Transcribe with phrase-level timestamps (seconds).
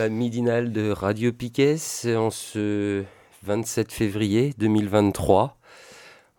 [0.00, 1.76] La midinale de Radio Piquet
[2.16, 3.04] en ce
[3.42, 5.58] 27 février 2023,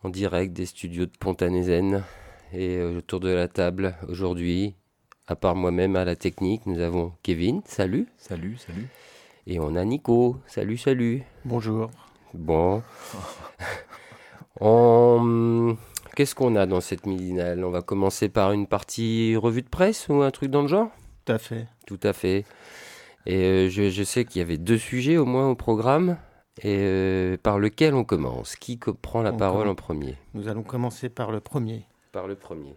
[0.04, 2.04] en direct des studios de Pontanézen.
[2.54, 4.74] Et euh, autour de la table aujourd'hui,
[5.28, 7.62] à part moi-même à la technique, nous avons Kevin.
[7.66, 8.08] Salut.
[8.18, 8.88] Salut, salut.
[9.46, 10.38] Et on a Nico.
[10.48, 11.22] Salut, salut.
[11.46, 11.91] Bonjour.
[12.34, 12.82] Bon.
[14.60, 15.78] On-
[16.16, 17.63] Qu'est-ce qu'on a dans cette midinale?
[17.63, 20.90] On va commencer par une partie revue de presse ou un truc dans le genre?
[21.26, 21.68] Tout à fait.
[21.85, 22.44] Tout à fait.
[23.26, 26.18] Et euh, je, je sais qu'il y avait deux sujets au moins au programme.
[26.64, 29.72] Et euh, par lequel on commence Qui prend la On parole commence.
[29.72, 30.18] en premier?
[30.34, 31.86] Nous allons commencer par le premier.
[32.12, 32.76] Par le premier.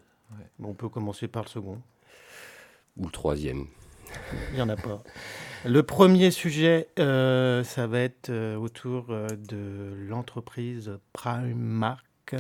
[0.59, 1.79] Bon, on peut commencer par le second.
[2.97, 3.67] Ou le troisième.
[4.51, 5.03] Il n'y en a pas.
[5.65, 12.37] Le premier sujet, euh, ça va être euh, autour de l'entreprise Primark.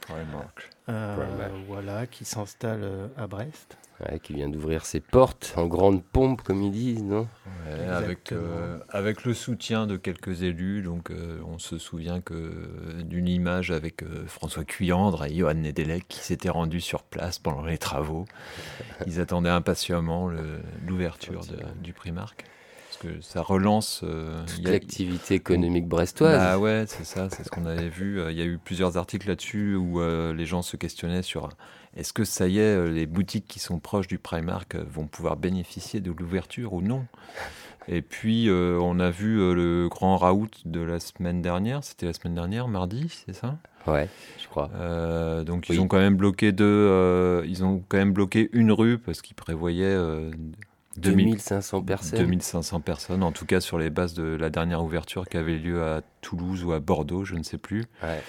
[0.00, 0.70] Primark.
[0.88, 1.52] euh, Primark.
[1.66, 3.76] Voilà, qui s'installe à Brest.
[4.00, 7.26] Ouais, qui vient d'ouvrir ses portes en grande pompe, comme ils disent, non?
[7.66, 8.40] Ouais, avec, Exactement.
[8.44, 13.72] euh, avec le soutien de quelques élus, donc euh, on se souvient que d'une image
[13.72, 18.24] avec euh, François Cuyandre et Johan Nedelec qui s'étaient rendus sur place pendant les travaux.
[19.06, 20.30] Ils attendaient impatiemment
[20.86, 21.40] l'ouverture
[21.82, 22.44] du Primark.
[23.00, 24.00] Que ça relance.
[24.02, 26.36] euh, l'activité économique brestoise.
[26.36, 28.20] Bah ouais, c'est ça, c'est ce qu'on avait vu.
[28.20, 31.48] Euh, Il y a eu plusieurs articles là-dessus où euh, les gens se questionnaient sur
[31.96, 35.36] est-ce que ça y est, euh, les boutiques qui sont proches du Primark vont pouvoir
[35.36, 37.04] bénéficier de l'ouverture ou non?
[37.90, 42.12] Et puis euh, on a vu le grand raout de la semaine dernière, c'était la
[42.12, 43.56] semaine dernière, mardi, c'est ça?
[43.86, 44.08] Ouais,
[44.42, 44.70] je crois.
[44.74, 45.76] Euh, Donc Oui.
[45.76, 49.22] ils ont quand même bloqué deux, euh, ils ont quand même bloqué une rue parce
[49.22, 50.54] qu'ils prévoyaient euh, 2000
[50.98, 52.18] 2500 personnes.
[52.18, 55.82] 2500 personnes, en tout cas sur les bases de la dernière ouverture qui avait lieu
[55.82, 57.84] à Toulouse ou à Bordeaux, je ne sais plus.
[58.02, 58.22] Ouais.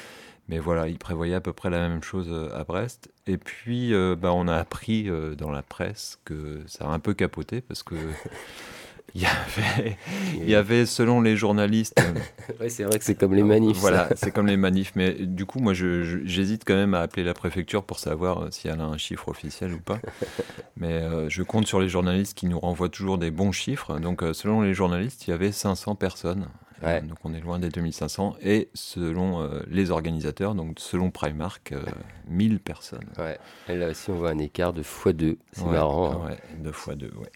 [0.50, 3.12] Mais voilà, ils prévoyaient à peu près la même chose euh, à Brest.
[3.28, 6.98] Et puis, euh, bah, on a appris euh, dans la presse que ça a un
[6.98, 7.96] peu capoté parce que
[9.16, 9.98] il y avait,
[10.36, 12.00] il y avait, selon les journalistes,
[12.60, 13.78] Ouais, c'est vrai que c'est comme les manifs.
[13.78, 14.92] voilà, c'est comme les manifs.
[14.96, 18.68] Mais du coup, moi, j'hésite quand même à appeler la préfecture pour savoir euh, si
[18.68, 20.00] elle a un chiffre officiel ou pas.
[20.78, 24.00] Mais euh, je compte sur les journalistes qui nous renvoient toujours des bons chiffres.
[24.00, 26.48] Donc, euh, selon les journalistes, il y avait 500 personnes.
[26.82, 27.02] Ouais.
[27.04, 28.36] Euh, donc, on est loin des 2500.
[28.42, 31.82] Et selon euh, les organisateurs, donc selon Primark, euh,
[32.30, 33.06] 1000 personnes.
[33.18, 33.38] Ouais.
[33.68, 35.38] Et là aussi, on voit un écart de x2.
[35.52, 36.24] C'est Ouais, marrant.
[36.26, 36.30] hein.
[36.64, 37.30] Ouais, fois deux, ouais.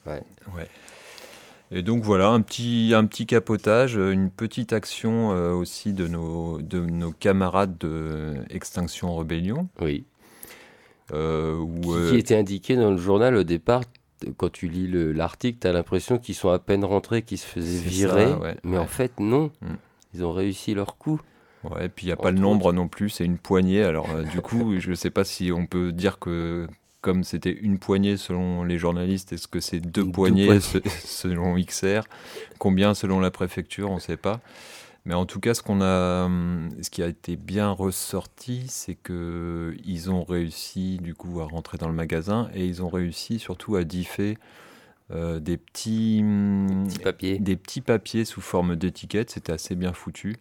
[0.55, 0.67] Ouais.
[1.75, 6.07] Et donc voilà, un petit, un petit capotage, euh, une petite action euh, aussi de
[6.07, 9.67] nos, de nos camarades de Extinction Rebellion.
[9.81, 10.05] Oui.
[11.13, 13.81] euh, où, euh, qui était indiqué dans le journal au départ.
[14.37, 17.45] Quand tu lis le- l'article, tu as l'impression qu'ils sont à peine rentrés, qu'ils se
[17.47, 18.27] faisaient virer.
[18.27, 18.83] ça, ouais, mais ouais.
[18.83, 19.51] en fait, non.
[19.61, 19.73] Mm.
[20.13, 21.19] Ils ont réussi leur coup.
[21.63, 23.83] ouais, et puis il n'y a pas le nombre non plus, c'est une poignée.
[23.83, 26.67] Alors du coup, je ne sais pas si on peut dire que
[27.03, 30.61] comme c'était une poignée selon les journalistes, est-ce que c'est deux Deux poignées poignées.
[30.61, 32.03] se- selon XR
[32.59, 33.91] Combien selon la préfecture?
[33.91, 34.41] On ne sait pas.
[35.05, 38.95] Mais en tout cas, ce qu'on a, hum, ce qui a été bien ressorti, c'est
[38.95, 43.39] que ils ont réussi du coup à rentrer dans le magasin et ils ont réussi
[43.39, 44.37] surtout à differ
[45.11, 47.39] euh, des petits, hum, Petit papier.
[47.39, 49.31] des petits papiers sous forme d'étiquettes.
[49.31, 50.37] C'était assez bien foutu.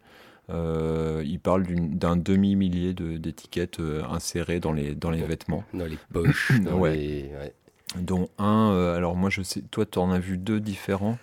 [0.52, 5.86] Euh, il parle d'un demi-millier de- d'étiquettes euh, insérées dans les, dans les vêtements, Dans
[5.86, 6.52] les poches.
[6.64, 6.94] dans Ouais.
[6.96, 7.54] les- ouais.
[8.00, 8.70] dont un.
[8.72, 11.18] euh, alors moi, je sais, toi, tu en as vu deux différents.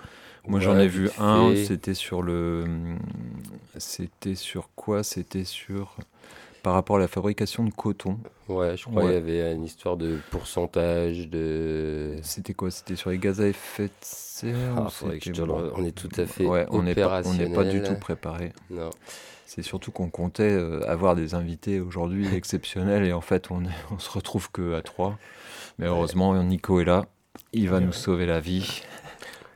[0.47, 1.53] Moi, j'en ai vu un.
[1.55, 2.65] C'était sur le.
[3.77, 5.03] C'était sur quoi?
[5.03, 5.95] C'était sur.
[6.63, 8.19] Par rapport à la fabrication de coton.
[8.49, 9.13] Ouais, je crois qu'il Ouais.
[9.15, 12.15] y avait une histoire de pourcentage de.
[12.21, 12.69] C'était quoi?
[12.69, 15.47] C'était sur les gaz à effet de serre Ah, ou faudrait que je c'était- te
[15.47, 17.95] le- On est tout à fait Ouais, on n'est pas, on n'est pas du tout
[17.95, 18.51] préparé.
[18.69, 18.89] Non.
[19.45, 23.69] C'est surtout qu'on comptait euh, avoir des invités aujourd'hui exceptionnels et en fait on, est-
[23.91, 25.17] on se retrouve que à trois.
[25.79, 27.05] Mais heureusement Nico est là,
[27.53, 28.83] il va Ouais, nous sauver la vie.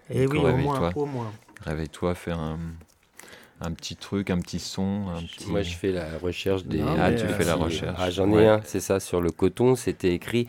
[0.10, 0.80] Et oui, au Réveille-toi.
[0.80, 1.32] moins, au moins.
[1.62, 2.58] Réveille-toi, fais un,
[3.64, 5.08] un petit truc, un petit son.
[5.10, 5.48] Un petit...
[5.48, 6.82] Moi, je fais la recherche des.
[6.82, 7.98] ah, tu fais la recherche.
[8.00, 9.76] Ah, j'en ai un, c'est ça, sur le coton.
[9.76, 10.48] C'était écrit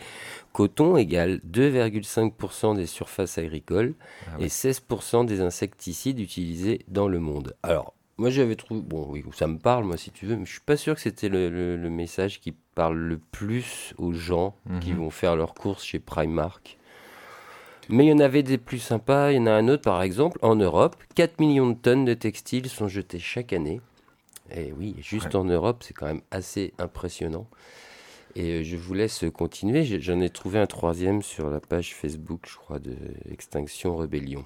[0.52, 3.94] coton égale 2,5% des surfaces agricoles
[4.28, 7.56] ah et 16% des insecticides utilisés dans le monde.
[7.62, 8.80] Alors, moi, j'avais trouvé.
[8.80, 11.00] Bon, oui, ça me parle, moi, si tu veux, mais je suis pas sûr que
[11.00, 14.98] c'était le, message qui parle le plus aux gens qui mhm.
[14.98, 16.78] vont faire leurs courses chez Primark.
[17.88, 19.32] Mais il y en avait des plus sympas.
[19.32, 22.14] Il y en a un autre, par exemple, en Europe, 4 millions de tonnes de
[22.14, 23.80] textiles sont jetés chaque année.
[24.54, 27.46] Et oui, juste en Europe, c'est quand même assez impressionnant.
[28.36, 29.84] Et euh, je vous laisse continuer.
[30.00, 32.96] J'en ai trouvé un troisième sur la page Facebook, je crois, de
[33.30, 34.44] Extinction Rebellion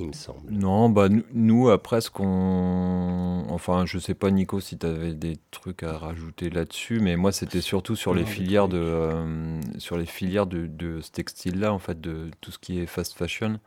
[0.00, 0.50] il me semble.
[0.50, 3.46] Non, bah nous, après ce qu'on.
[3.48, 7.32] Enfin, je sais pas, Nico, si tu avais des trucs à rajouter là-dessus, mais moi,
[7.32, 11.78] c'était surtout sur les, filières de, euh, sur les filières de, de ce textile-là, en
[11.78, 13.60] fait, de tout ce qui est fast fashion.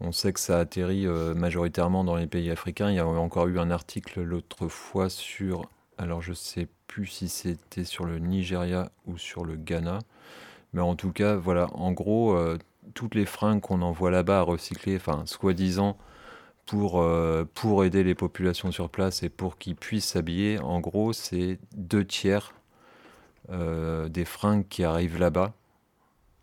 [0.00, 2.90] On sait que ça atterrit euh, majoritairement dans les pays africains.
[2.90, 5.70] Il y a encore eu un article l'autre fois sur.
[5.98, 10.00] Alors, je sais plus si c'était sur le Nigeria ou sur le Ghana.
[10.74, 12.58] Mais en tout cas, voilà, en gros, euh,
[12.94, 15.96] toutes les fringues qu'on envoie là-bas à recycler, enfin, soi-disant,
[16.66, 21.12] pour, euh, pour aider les populations sur place et pour qu'ils puissent s'habiller, en gros,
[21.12, 22.52] c'est deux tiers
[23.50, 25.54] euh, des fringues qui arrivent là-bas,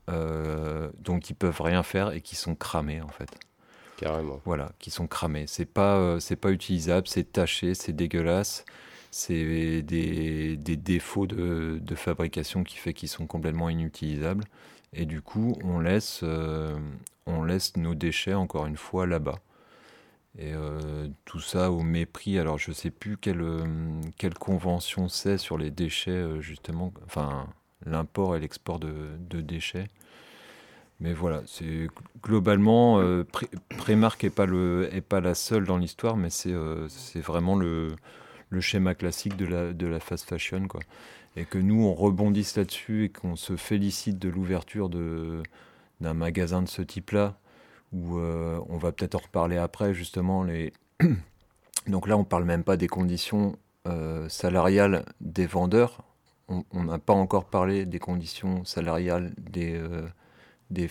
[0.10, 3.30] euh, donc ils peuvent rien faire et qui sont cramées, en fait.
[3.98, 4.42] Carrément.
[4.46, 5.46] Voilà, qui sont cramées.
[5.48, 8.66] C'est pas, c'est pas utilisable, c'est taché, c'est dégueulasse.
[9.12, 14.44] C'est des, des, défauts de, de fabrication qui fait qu'ils sont complètement inutilisables.
[14.96, 16.78] Et du coup, on laisse, euh,
[17.26, 19.40] on laisse nos déchets, encore une fois, là-bas.
[20.38, 22.40] Et euh, tout ça au mépris.
[22.40, 26.94] Alors, je ne sais plus quelle, euh, quelle convention c'est sur les déchets, justement.
[27.06, 27.48] Enfin,
[27.86, 29.88] l'import et l'export de, de, déchets.
[31.00, 31.88] Mais voilà, c'est
[32.22, 33.02] globalement,
[33.78, 34.48] Prémark n'est pas,
[35.10, 36.54] pas la seule dans l'histoire, mais c'est
[37.20, 37.96] vraiment le,
[38.50, 40.68] le schéma classique de la, de la fast fashion.
[40.68, 40.80] Quoi
[41.36, 46.68] et que nous, on rebondisse là-dessus et qu'on se félicite de l'ouverture d'un magasin de
[46.68, 47.38] ce type-là,
[47.92, 50.44] où euh, on va peut-être en reparler après, justement.
[50.44, 50.74] Les...
[51.88, 53.58] Donc là, on ne parle même pas des conditions
[53.88, 56.04] euh, salariales des vendeurs.
[56.50, 60.08] On n'a pas encore parlé des conditions salariales des, euh,
[60.70, 60.90] des,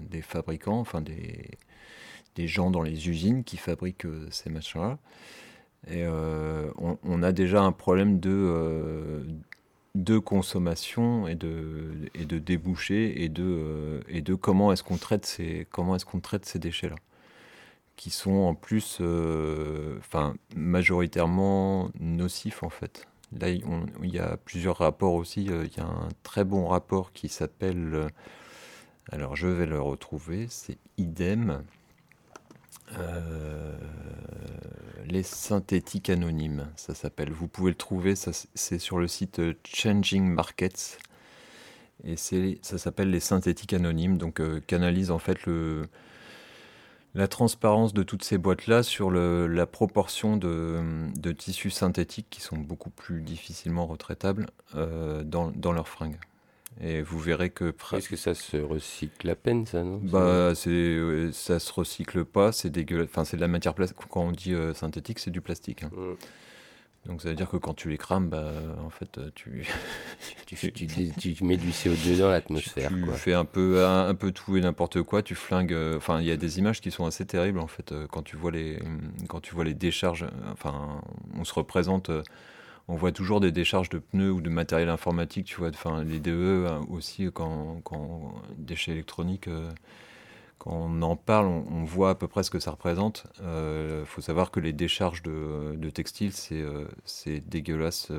[0.00, 1.50] des fabricants, enfin des,
[2.34, 4.98] des gens dans les usines qui fabriquent ces machins-là.
[5.86, 9.22] Et euh, on, a déjà un problème de, euh,
[9.94, 14.98] de consommation et de, et de débouchés et de, euh, et de comment est-ce qu'on
[14.98, 16.04] traite ces, est-ce
[16.44, 16.96] ces déchets-là
[17.96, 19.02] qui sont en plus
[20.54, 23.08] majoritairement nocifs en fait.
[23.36, 23.64] Là, il
[24.04, 25.46] y a plusieurs rapports aussi.
[25.46, 28.06] Il y a un très bon rapport qui s'appelle,
[29.10, 31.64] alors je vais le retrouver, c'est IDEM,
[35.08, 37.32] les synthétiques anonymes, ça s'appelle.
[37.32, 40.98] Vous pouvez le trouver, c'est sur le site Changing Markets.
[42.04, 45.88] Et ça s'appelle les synthétiques anonymes, donc euh, canalise en fait le,
[47.14, 52.56] la transparence de toutes ces boîtes-là sur la proportion de, de, tissus synthétiques qui sont
[52.56, 54.46] beaucoup plus difficilement retraitables
[54.76, 56.20] euh, dans, dans leurs fringues.
[56.80, 57.74] Et vous verrez que.
[57.92, 60.00] Est-ce que ça se recycle à peine, ça, non?
[60.02, 60.98] Bah, c'est,
[61.32, 63.08] ça se recycle pas, c'est dégueulasse.
[63.10, 63.98] Enfin, c'est de la matière plastique.
[64.08, 65.82] Quand on dit euh, synthétique, c'est du plastique.
[65.82, 65.90] Hein.
[67.06, 68.52] Donc, ça veut dire que quand tu les crames, bah,
[68.84, 69.66] en fait, euh, tu.
[70.46, 72.90] tu, tu, mets du CO2 dans l'atmosphère.
[72.90, 75.72] Tu, fais un peu, un, peu tout et n'importe quoi, tu flingues.
[75.72, 78.36] Euh, enfin, il y a des images qui sont assez terribles, en fait, quand tu
[78.36, 78.78] vois les,
[79.28, 80.26] quand tu vois les décharges.
[80.52, 81.00] Enfin,
[81.36, 82.12] on se représente
[82.88, 86.20] on voit toujours des décharges de pneus ou de matériel informatique, tu vois, enfin les
[86.20, 89.70] DE euh, aussi, quand, quand déchets électroniques, euh,
[90.56, 93.26] quand on en parle, on, voit à peu près ce que ça représente.
[93.38, 96.64] Il euh, faut savoir que les décharges de, textiles, c'est
[97.04, 98.10] c'est dégueulasse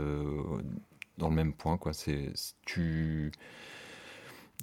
[1.17, 1.91] dans le même point, quoi.
[1.93, 2.31] C'est
[2.65, 3.31] tu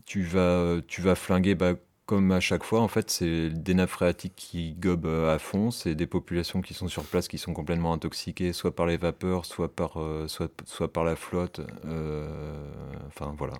[0.06, 1.74] tu vas tu vas flinguer bah,
[2.06, 5.72] comme à chaque fois, en fait, c'est des nappes phréatiques qui gobent euh, à fond.
[5.72, 9.44] C'est des populations qui sont sur place qui sont complètement intoxiquées, soit par les vapeurs,
[9.44, 11.60] soit par, euh, soit, soit par la flotte.
[11.84, 12.64] Euh,
[13.08, 13.54] enfin, voilà.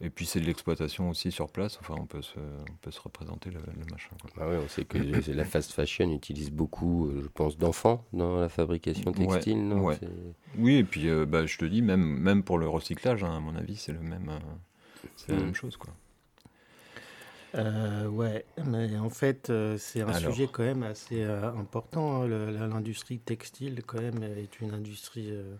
[0.00, 1.78] Et puis c'est de l'exploitation aussi sur place.
[1.80, 3.60] Enfin, on peut se, on peut se représenter le,
[3.92, 4.10] machin.
[4.40, 4.98] Ah oui, on sait que
[5.30, 9.68] la fast fashion utilise beaucoup, je pense, d'enfants dans la fabrication textile.
[9.68, 9.90] non?
[10.58, 13.54] Oui, et puis bah, je te dis, même, même pour le recyclage, hein, à mon
[13.54, 14.40] avis, c'est le même,
[15.16, 15.44] c'est la hmm.
[15.44, 15.94] même chose, quoi.
[17.54, 22.22] Euh, ouais, mais en fait, euh, c'est un sujet quand même assez euh, important.
[22.22, 22.28] Hein.
[22.28, 25.54] L'industrie textile, quand même, est une industrie euh,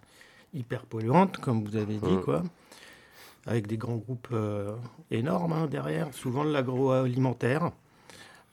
[0.52, 2.22] hyper polluante, comme vous avez dit, mmh.
[2.22, 2.42] quoi.
[3.46, 4.34] Avec des grands groupes
[5.10, 7.72] énormes hein, derrière, souvent de l'agroalimentaire.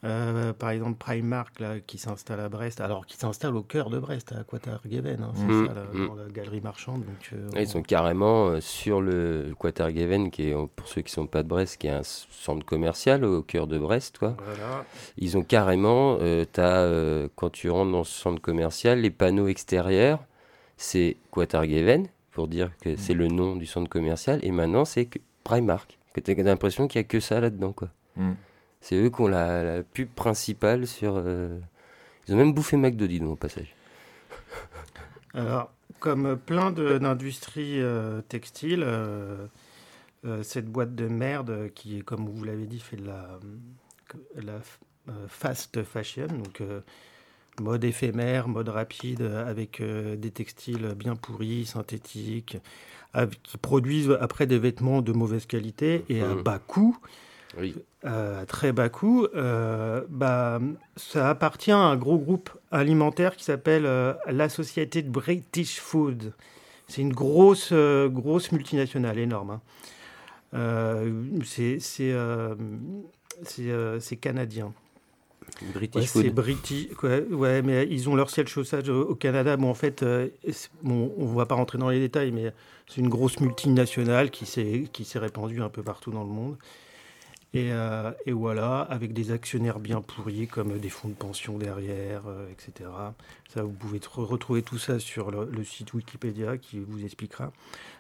[0.03, 3.99] Euh, par exemple, Primark, là, qui s'installe à Brest, alors qui s'installe au cœur de
[3.99, 5.67] Brest, à Quatergeven, hein, c'est Mmh.
[5.67, 6.07] ça, là, Mmh.
[6.07, 7.05] dans la galerie marchande.
[7.05, 11.27] Donc, euh, Ils sont carrément euh, sur le Quatergeven, qui est, pour ceux qui sont
[11.27, 14.35] pas de Brest, qui est un centre commercial au cœur de Brest, quoi.
[14.43, 14.85] Voilà.
[15.17, 19.47] Ils ont carrément, euh, t'as, euh, quand tu rentres dans ce centre commercial, les panneaux
[19.49, 20.19] extérieurs,
[20.77, 25.07] c'est Quatergeven, pour dire que c'est le nom du centre commercial, et maintenant c'est
[25.43, 25.99] Primark.
[26.13, 27.89] Que t'as l'impression qu'il y a que ça là-dedans, quoi.
[28.81, 31.13] C'est eux qui ont la, la pub principale sur.
[31.17, 31.57] euh,
[32.27, 33.75] Ils ont même bouffé McDo, dis donc, au passage.
[35.33, 39.47] Alors, comme plein d'industries euh, textiles, euh,
[40.43, 43.39] cette boîte de merde qui, comme vous l'avez dit, fait de la,
[44.35, 44.59] la
[45.27, 46.61] fast fashion, donc
[47.59, 52.57] mode éphémère, mode rapide, avec des textiles bien pourris, synthétiques,
[53.13, 56.43] avec- qui produisent après des vêtements de mauvaise qualité et à Mhm.
[56.43, 56.97] bas coût
[57.57, 57.75] Oui.
[58.05, 60.59] Euh, à très bas coût, euh, bah,
[60.95, 66.33] ça appartient à un gros groupe alimentaire qui s'appelle euh, l'Associated British Food.
[66.87, 69.51] C'est une grosse, grosse multinationale, énorme.
[69.51, 69.61] hein.
[70.53, 72.55] Euh, c'est euh,
[73.59, 74.73] euh, canadien.
[75.73, 76.23] British Ouais, Food.
[76.23, 76.87] c'est british.
[77.03, 79.57] Ouais, ouais, mais ils ont leur siège chaussage au, au Canada.
[79.57, 80.03] Bon, en fait,
[80.81, 82.51] bon, on ne va pas rentrer dans les détails, mais
[82.87, 86.57] c'est une grosse multinationale qui s'est qui s'est répandue un peu partout dans le monde.
[87.53, 92.21] Et, euh, et voilà, avec des actionnaires bien pourris, comme des fonds de pension derrière,
[92.27, 92.89] euh, etc.
[93.53, 97.51] Ça, vous pouvez tr- retrouver tout ça sur le, le site Wikipédia qui vous expliquera.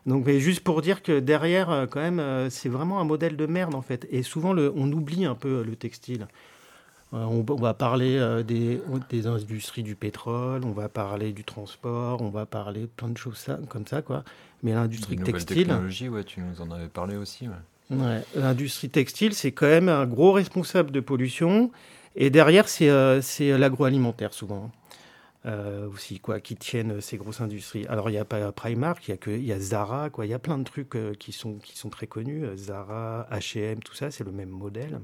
[0.05, 3.45] Donc, mais juste pour dire que derrière, euh, quand même, c'est vraiment un modèle de
[3.45, 4.07] merde, en fait.
[4.09, 6.27] Et souvent, le- on oublie un peu le textile.
[7.11, 8.79] On, on va parler des,
[9.09, 13.47] des industries du pétrole, on va parler du transport, on va parler plein de choses
[13.67, 14.23] comme ça, quoi.
[14.63, 17.49] Mais l'industrie textile, technologies, ouais, tu nous en avais parlé aussi.
[17.49, 17.53] ouais.
[17.91, 21.71] Ouais, l'industrie textile, c'est quand même un gros responsable de pollution.
[22.15, 24.71] Et derrière, c'est euh, c'est l'agroalimentaire, souvent.
[25.47, 27.87] Euh, aussi, quoi, qui tiennent ces grosses industries.
[27.87, 30.25] Alors, il n'y a pas Primark, il y, a que- il y a Zara, quoi.
[30.27, 32.45] Il y a plein de trucs euh, qui, sont, qui sont très connus.
[32.45, 34.99] Euh, Zara, H&M, tout ça, c'est le même modèle.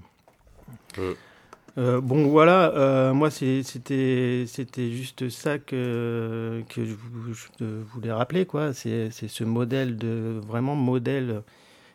[1.78, 8.12] Euh, bon, voilà, euh, moi, c'était c'était juste ça que, que je, vou- je voulais
[8.12, 8.74] rappeler, quoi.
[8.74, 11.44] C'est c'est ce modèle de, vraiment modèle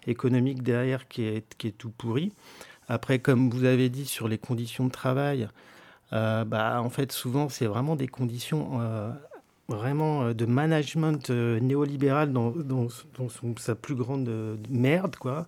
[0.06, 2.32] économique derrière qui est, tout pourri.
[2.88, 5.48] Après, comme vous avez dit sur les conditions de travail,
[6.12, 9.10] euh, bah, en fait, souvent, c'est vraiment des conditions euh,
[9.68, 12.88] vraiment euh, de management néolibéral dans,
[13.56, 15.16] sa plus grande merde.
[15.16, 15.46] Quoi.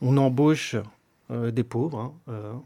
[0.00, 0.76] On embauche
[1.30, 2.62] des pauvres, hein,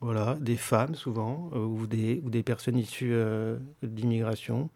[0.00, 4.70] voilà, des femmes souvent, ou, des, personnes issues de l'immigration,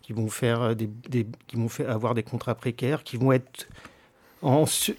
[0.00, 3.68] qui vont qui vont faire, avoir des contrats précaires, qui vont être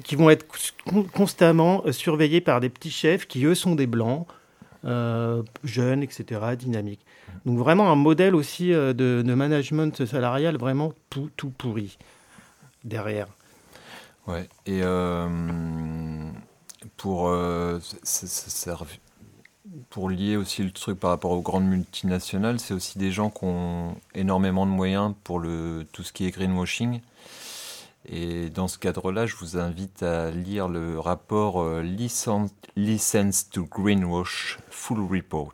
[0.03, 0.45] qui vont être
[0.86, 4.27] con- constamment euh, surveillés par des petits chefs qui, eux, sont des blancs,
[4.86, 7.05] euh, jeunes, etc., dynamiques.
[7.45, 11.98] Donc vraiment un modèle aussi euh, de, management salarial vraiment tout, pourri
[12.83, 13.27] derrière.
[14.27, 14.48] Ouais.
[14.67, 14.81] Et
[16.98, 17.36] pour,
[19.89, 23.45] pour lier aussi le truc par rapport aux grandes multinationales, c'est aussi des gens qui
[23.45, 27.01] ont énormément de moyens pour le, tout ce qui est greenwashing.
[28.05, 33.65] Et dans ce cadre-là, je vous invite à lire le rapport euh, Licen- License to
[33.65, 35.53] Greenwash Full Report.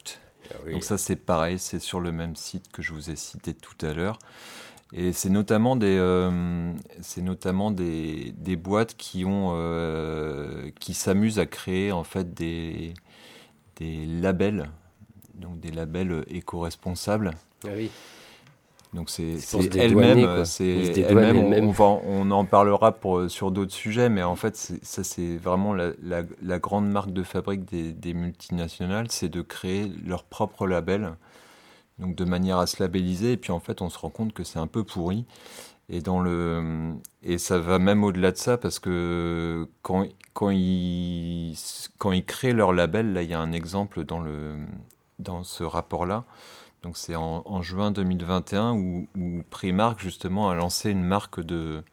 [0.71, 3.85] Donc ça c'est pareil, c'est sur le même site que je vous ai cité tout
[3.85, 4.17] à l'heure.
[4.93, 11.39] Et c'est notamment des, euh, c'est notamment des, des boîtes qui ont, euh, qui s'amusent
[11.39, 12.93] à créer en fait des,
[13.75, 14.69] des labels,
[15.35, 17.31] donc des labels éco-responsables.
[17.65, 17.91] Ah oui.
[18.97, 19.37] Donc c'est
[19.77, 20.65] elle-même, c'est
[21.01, 21.37] elle-même.
[22.07, 26.23] On, en parlera pour, sur d'autres sujets, mais en fait, ça c'est vraiment la, la-
[26.41, 31.13] la grande marque de fabrique des, des multinationales, c'est de créer leur propre label,
[31.99, 33.33] donc de manière à se labelliser.
[33.33, 35.25] Et puis en fait, on se rend compte que c'est un peu pourri.
[35.89, 41.55] Et dans le et ça va même au-delà de ça parce que quand quand ils
[41.99, 44.55] quand ils créent leur label, là, il y a un exemple dans le
[45.19, 46.25] dans ce rapport-là.
[46.87, 49.07] Donc c'est en, juin 2021 où,
[49.49, 51.83] Primark justement a lancé une marque de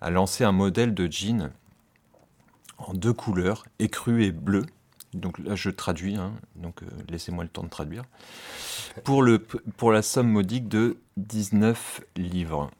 [0.00, 1.50] a lancé un modèle de jean
[2.78, 4.64] en deux couleurs, écru et bleu.
[5.12, 8.04] Donc là je traduis, hein, donc euh, laissez-moi le temps de traduire.
[9.02, 9.24] Pour
[9.90, 12.70] la somme modique de 19 livres.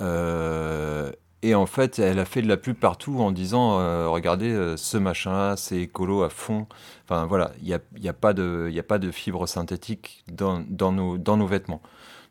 [0.00, 1.12] Euh,
[1.44, 4.76] et en fait, elle a fait de la pub partout en disant euh, Regardez, euh,
[4.78, 6.66] ce machin-là, c'est écolo à fond.
[7.04, 10.24] Enfin voilà, il n'y a, y a, pas de- y a pas de fibres synthétiques
[10.32, 10.60] dans,
[10.92, 11.82] nos, vêtements.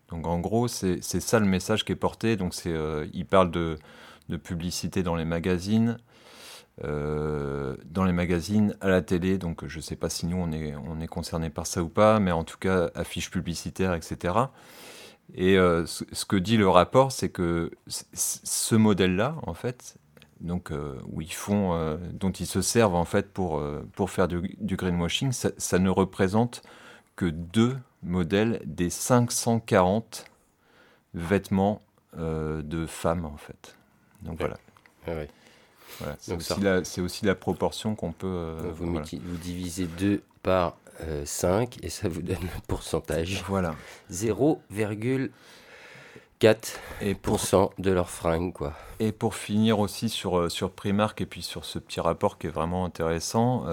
[0.10, 2.38] Donc en gros, c'est ça le message qui est porté.
[2.38, 3.78] Donc euh, il parle de,
[4.30, 5.98] de publicité dans les magazines,
[6.82, 9.38] dans les magazines, à la télé.
[9.38, 11.90] Donc je ne sais pas si nous on est, on est concerné par ça ou
[11.90, 14.34] pas, mais en tout cas affiches publicitaires, etc.
[15.36, 19.96] Et ce, que dit le rapport, c'est que ce modèle-là, en fait,
[20.42, 20.72] donc
[21.12, 23.64] où ils font, dont ils se servent en fait pour,
[23.96, 26.62] pour faire du, greenwashing, ça, ça, ne représente
[27.16, 30.26] que deux modèles des 540
[31.14, 31.82] vêtements
[32.18, 33.76] euh, de femmes, en fait.
[34.22, 34.58] Donc voilà.
[35.06, 35.26] voilà.
[36.20, 38.28] C'est aussi, la proportion qu'on peut.
[38.28, 40.76] Euh, vous, vous, divisez 2 par
[41.26, 43.44] 5 euh, et ça vous donne le pourcentage.
[43.48, 43.76] Voilà.
[44.12, 45.30] 0,4%
[47.02, 47.40] et pour,
[47.78, 48.74] de leurs fringues, quoi.
[49.00, 52.50] Et pour finir aussi sur, sur Primark et puis sur ce petit rapport qui est
[52.50, 53.66] vraiment intéressant,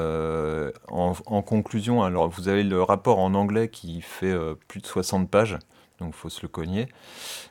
[0.89, 4.35] en, en, conclusion, alors vous avez le rapport en anglais qui fait
[4.69, 5.59] plus de 60 pages
[6.01, 6.89] donc il faut se le cogner.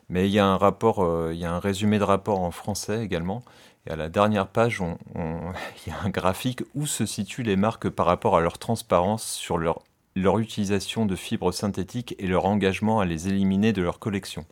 [0.09, 2.51] Mais il y a un rapport, euh, il y a un résumé de rapport en
[2.51, 3.43] français également.
[3.89, 4.97] Et à la dernière page, on,
[5.85, 9.23] il y a un graphique où se situent les marques par rapport à leur transparence
[9.23, 9.81] sur leur,
[10.15, 14.45] utilisation de fibres synthétiques et leur engagement à les éliminer de leur collection.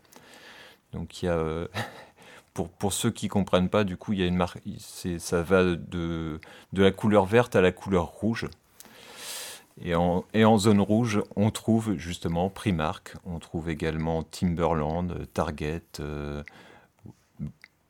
[0.94, 1.67] Donc il y a, euh,
[2.53, 4.60] pour, ceux qui comprennent pas, du coup, il y a une marque,
[5.20, 6.39] ça va de,
[6.74, 8.48] la couleur verte à la couleur rouge.
[9.84, 15.84] Et en, et en, zone rouge, on trouve justement Primark, on trouve également Timberland, Target,
[16.00, 16.41] euh,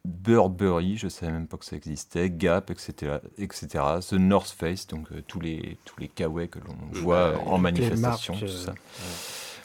[0.08, 3.68] Burberry, je ne savais même pas que ça existait, Gap, etc., etc.
[4.10, 8.34] The North Face, donc euh, tous les tous les kawaii que l'on voit en manifestation,
[8.34, 8.74] tout ça.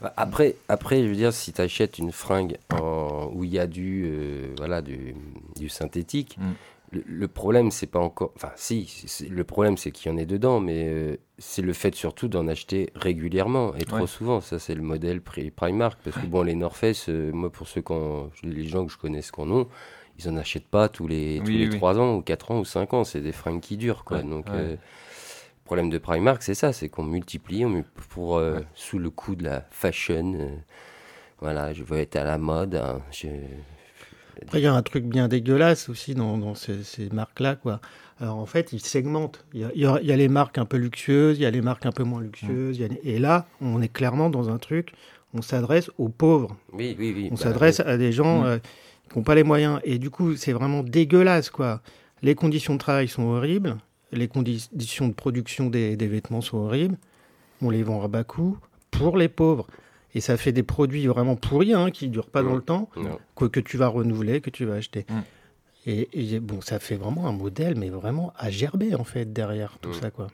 [0.00, 3.58] Bah, après, après, je veux dire, si tu achètes une fringue en, où il y
[3.60, 5.14] a du, euh, voilà, du,
[5.56, 6.52] du synthétique, mm
[7.06, 8.32] le, problème, c'est pas encore.
[8.36, 8.88] Enfin, si,
[9.28, 12.46] le problème, c'est qu'il y en ait dedans, mais euh, c'est le fait surtout d'en
[12.48, 14.40] acheter régulièrement et trop souvent.
[14.40, 15.98] Ça, c'est le modèle Primark.
[16.04, 18.98] Parce que, bon, les North Face, euh, moi, pour ceux quand les gens que je
[18.98, 19.68] connaisse qu'on ont,
[20.24, 22.94] ils en achètent pas tous les, tous les 3 ans, ou 4 ans, ou 5
[22.94, 23.04] ans.
[23.04, 24.22] C'est des fringues qui durent, quoi.
[24.22, 24.78] Donc, euh, le
[25.64, 28.42] problème de Primark, c'est ça c'est qu'on multiplie on, pour,
[28.74, 30.50] sous le coup de la fashion.
[31.40, 32.74] voilà, je veux être à la mode.
[32.74, 33.28] Hein, je,
[34.42, 37.56] après, il y a un truc bien dégueulasse aussi dans, ces, marques-là.
[37.56, 37.80] quoi.
[38.20, 39.44] Alors, en fait, ils segmentent.
[39.52, 42.04] Il y, a, les marques un peu luxueuses, il y a les marques un peu
[42.04, 42.80] moins luxueuses.
[43.04, 44.92] Et là, on est clairement dans un truc,
[45.34, 46.56] on s'adresse aux pauvres.
[46.72, 47.28] Oui, oui, oui.
[47.30, 48.58] On bah, s'adresse à des gens euh,
[49.10, 49.80] qui n'ont pas les moyens.
[49.84, 51.50] Et du coup, c'est vraiment dégueulasse.
[51.50, 51.80] quoi.
[52.22, 53.76] Les conditions de travail sont horribles.
[54.12, 56.98] Les conditions de production des, des vêtements sont horribles.
[57.60, 58.58] On les vend à bas coût
[58.90, 59.66] pour les pauvres.
[60.14, 62.90] Et ça fait des produits vraiment pourris, hein, qui ne durent pas dans le temps,
[63.34, 65.06] que, que, tu vas renouveler, que tu vas acheter.
[65.08, 65.20] Mm.
[65.86, 69.90] Et, bon, ça fait vraiment un modèle, mais vraiment à gerber, en fait, derrière tout
[69.90, 69.94] mm.
[69.94, 70.28] ça, quoi.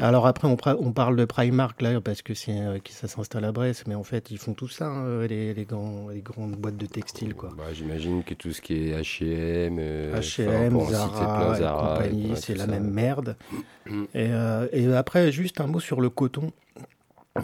[0.00, 3.52] Alors après, on, on, parle de Primark, là, parce que, c'est, euh, ça s'installe à
[3.52, 6.76] Brest, mais en fait, ils font tout ça, hein, les, les, grands, les grandes boîtes
[6.76, 7.50] de textile, quoi.
[7.56, 9.78] Bah, j'imagine que tout ce qui est H&M...
[10.14, 13.36] H&M, Zara, et compagnie, c'est la même merde.
[14.14, 16.52] Et, euh, et après, juste un mot sur le coton.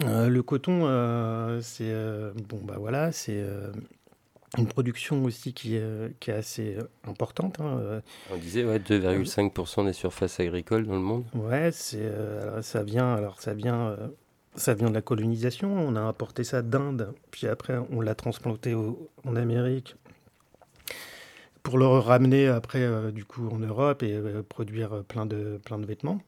[0.03, 3.43] Euh, le coton, euh, c'est euh, bon, bah voilà, c'est
[4.57, 7.59] une production aussi qui, est assez importante.
[7.59, 11.25] Hein, On disait ouais, 2,5% des surfaces agricoles dans le monde.
[11.33, 12.11] Ouais, c'est
[12.61, 13.95] ça vient alors ça vient
[14.55, 15.71] ça vient de la colonisation.
[15.71, 19.95] On a apporté ça d'Inde, puis après on l'a transplanté en Amérique
[21.63, 26.19] pour le ramener après du coup en Europe et produire plein de plein de vêtements.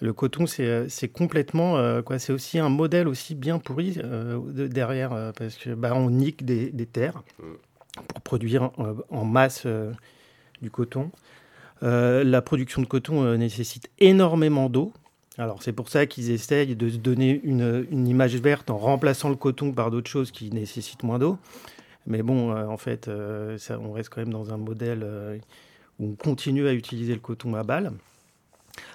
[0.00, 4.68] Le coton, c'est euh, complètement, euh, quoi, c'est aussi un modèle aussi bien pourri euh,
[4.68, 7.22] derrière, parce que bah, on nique des, terres
[8.06, 8.70] pour produire
[9.10, 9.66] en, masse
[10.62, 11.10] du coton.
[11.82, 14.92] la production de coton nécessite énormément d'eau.
[15.36, 19.28] Alors c'est pour ça qu'ils essayent de se donner une, une, image verte en remplaçant
[19.28, 21.38] le coton par d'autres choses qui nécessitent moins d'eau.
[22.06, 23.10] Mais bon, en fait,
[23.58, 25.04] ça, on reste quand même dans un modèle
[25.98, 27.92] où on continue à utiliser le coton à balle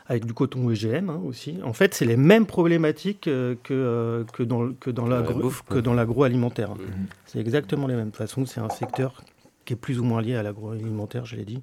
[0.08, 1.58] avec du coton EGM hein, aussi.
[1.64, 6.76] En fait, c'est les mêmes problématiques euh, que, euh, que dans, que dans l'agroalimentaire.
[6.76, 7.08] Mhm.
[7.26, 8.06] C'est exactement les mêmes.
[8.06, 9.24] De toute façon, c'est un secteur
[9.66, 11.62] qui est plus ou moins lié à l'agroalimentaire, je l'ai dit.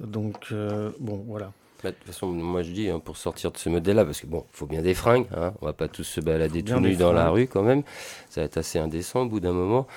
[0.00, 1.52] Donc, euh, bon, voilà.
[1.82, 4.26] Bah, de toute façon, moi je dis, hein, pour sortir de ce modèle-là, parce que
[4.26, 6.94] bon, il faut bien des fringues, hein, on va pas tous se balader tout nus
[6.94, 7.82] dans la rue quand même,
[8.30, 9.88] ça va être assez indécent au bout d'un moment.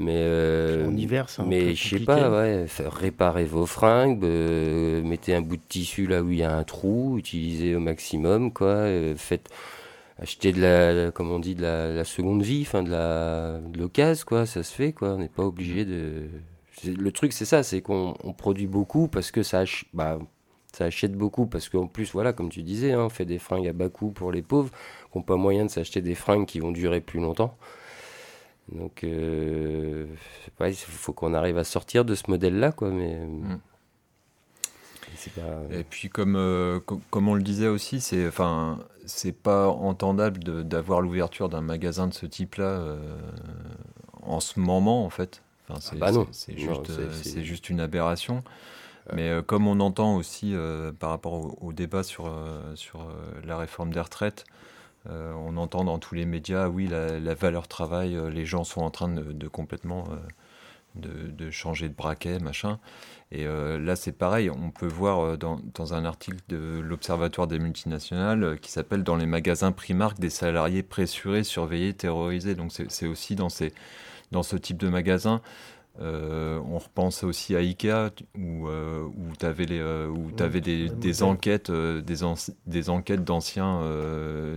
[0.00, 5.40] Mais, euh, en hiver, Mais je sais pas, ouais, réparez vos fringues, euh, mettez un
[5.42, 8.68] bout de tissu là où il y a un trou, utilisez au maximum, quoi.
[8.68, 9.48] Euh, faites,
[10.20, 14.24] achetez de la, comme on dit, de la, seconde vie, enfin de la, de l'occasion,
[14.24, 14.46] quoi.
[14.46, 15.14] Ça se fait, quoi.
[15.14, 16.28] On n'est pas obligé de.
[16.84, 20.20] Le truc, c'est ça, c'est qu'on produit beaucoup parce que ça, bah,
[20.72, 23.66] ça achète beaucoup parce qu'en plus, voilà, comme tu disais, hein, on fait des fringues
[23.66, 24.70] à bas coût pour les pauvres
[25.10, 27.56] qui n'ont pas moyen de s'acheter des fringues qui vont durer plus longtemps.
[28.72, 30.06] Donc, euh,
[30.60, 32.90] il faut qu'on arrive à sortir de ce modèle-là, quoi.
[32.90, 33.60] Mais mm.
[35.72, 41.48] Et puis comme, comme on le disait aussi, c'est enfin c'est pas entendable d'avoir l'ouverture
[41.48, 42.96] d'un magasin de ce type-là
[44.22, 45.42] en ce moment en fait.
[45.68, 46.26] Enfin, c'est ah bah
[46.56, 48.44] juste, juste, une aberration.
[49.12, 53.06] Mais euh, comme on entend aussi euh, par rapport au, débat sur, euh, sur
[53.44, 54.44] la réforme des retraites,
[55.08, 59.08] on entend dans tous les médias, oui, la, valeur travail, les gens sont en train
[59.08, 60.04] de, complètement
[60.94, 62.78] de, changer de braquet, machin.
[63.30, 68.58] Et là, c'est pareil, on peut voir dans, dans un article de l'Observatoire des multinationales
[68.60, 72.54] qui s'appelle Dans les magasins Primark, des salariés pressurés, surveillés, terrorisés.
[72.54, 73.72] Donc c'est aussi dans, ces,
[74.30, 75.40] dans ce type de magasin
[76.00, 80.60] euh, on repense aussi à Ikea où, euh, où tu avais, les, euh, où avais
[80.60, 82.02] des, des, enquêtes des,
[82.66, 83.82] des, enquêtes d'anciens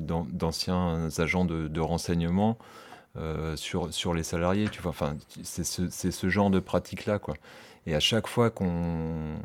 [0.01, 2.57] d'anciens agents de, de renseignement
[3.55, 4.67] sur, sur les salariés.
[4.69, 7.33] Tu vois, enfin, c'est ce, ce, genre de pratique là quoi.
[7.87, 9.37] Et à chaque fois qu'on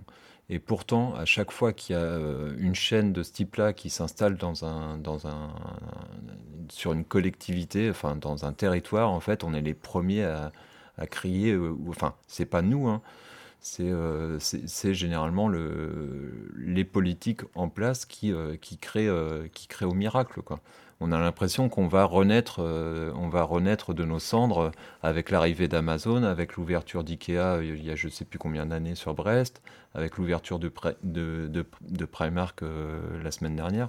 [0.48, 2.18] et pourtant, à chaque fois qu'il y a
[2.58, 5.48] une chaîne de ce type-là qui s'installe dans un, dans un,
[6.68, 10.52] sur une collectivité, enfin dans un territoire, en fait, on est les premiers à,
[10.98, 11.52] à crier.
[11.52, 13.02] Euh, enfin, c'est pas nous, hein.
[13.80, 19.08] euh, c'est généralement le, les politiques en place qui, euh, créent,
[19.84, 20.40] au miracle.
[21.00, 26.54] On a l'impression qu'on va renaître, va renaître de nos cendres avec l'arrivée d'Amazon, avec
[26.54, 29.60] l'ouverture d'IKEA il y a je sais plus combien d'années sur Brest,
[29.94, 30.70] avec l'ouverture de,
[32.06, 32.62] Primark
[33.22, 33.88] la semaine dernière.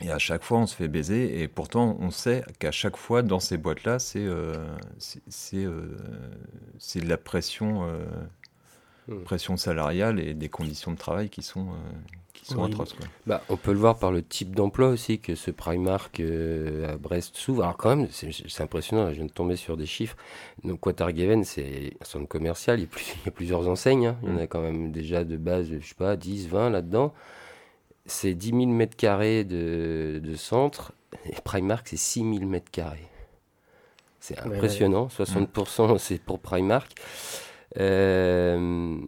[0.00, 1.40] Et à chaque fois, on se fait baiser.
[1.40, 4.66] Et pourtant, on sait qu'à chaque fois, dans ces boîtes-là, c'est euh,
[4.98, 5.96] c'est euh,
[6.96, 8.04] de la pression, euh,
[9.08, 9.22] hmm.
[9.22, 11.68] pression salariale et des conditions de travail qui sont,
[12.32, 12.96] qui sont atroces.
[13.24, 17.36] Bah, on peut le voir par le type d'emploi aussi que ce Primark à Brest
[17.36, 17.62] s'ouvre.
[17.62, 20.16] Alors quand même, c'est impressionnant, je viens de tomber sur des chiffres.
[20.64, 24.08] Donc Watergaven, c'est un centre commercial, il y a, plus, il y a plusieurs enseignes.
[24.08, 24.16] Hein.
[24.24, 24.48] Il y en a hmm.
[24.48, 27.14] quand même déjà de base, je sais pas, 10, 20 là-dedans
[28.06, 30.92] c'est 10 000 mètres carrés de, centre,
[31.26, 33.08] et Primark, c'est 6 000 mètres carrés.
[34.20, 36.92] C'est impressionnant, 60% c'est pour Primark.
[37.78, 38.98] Euh,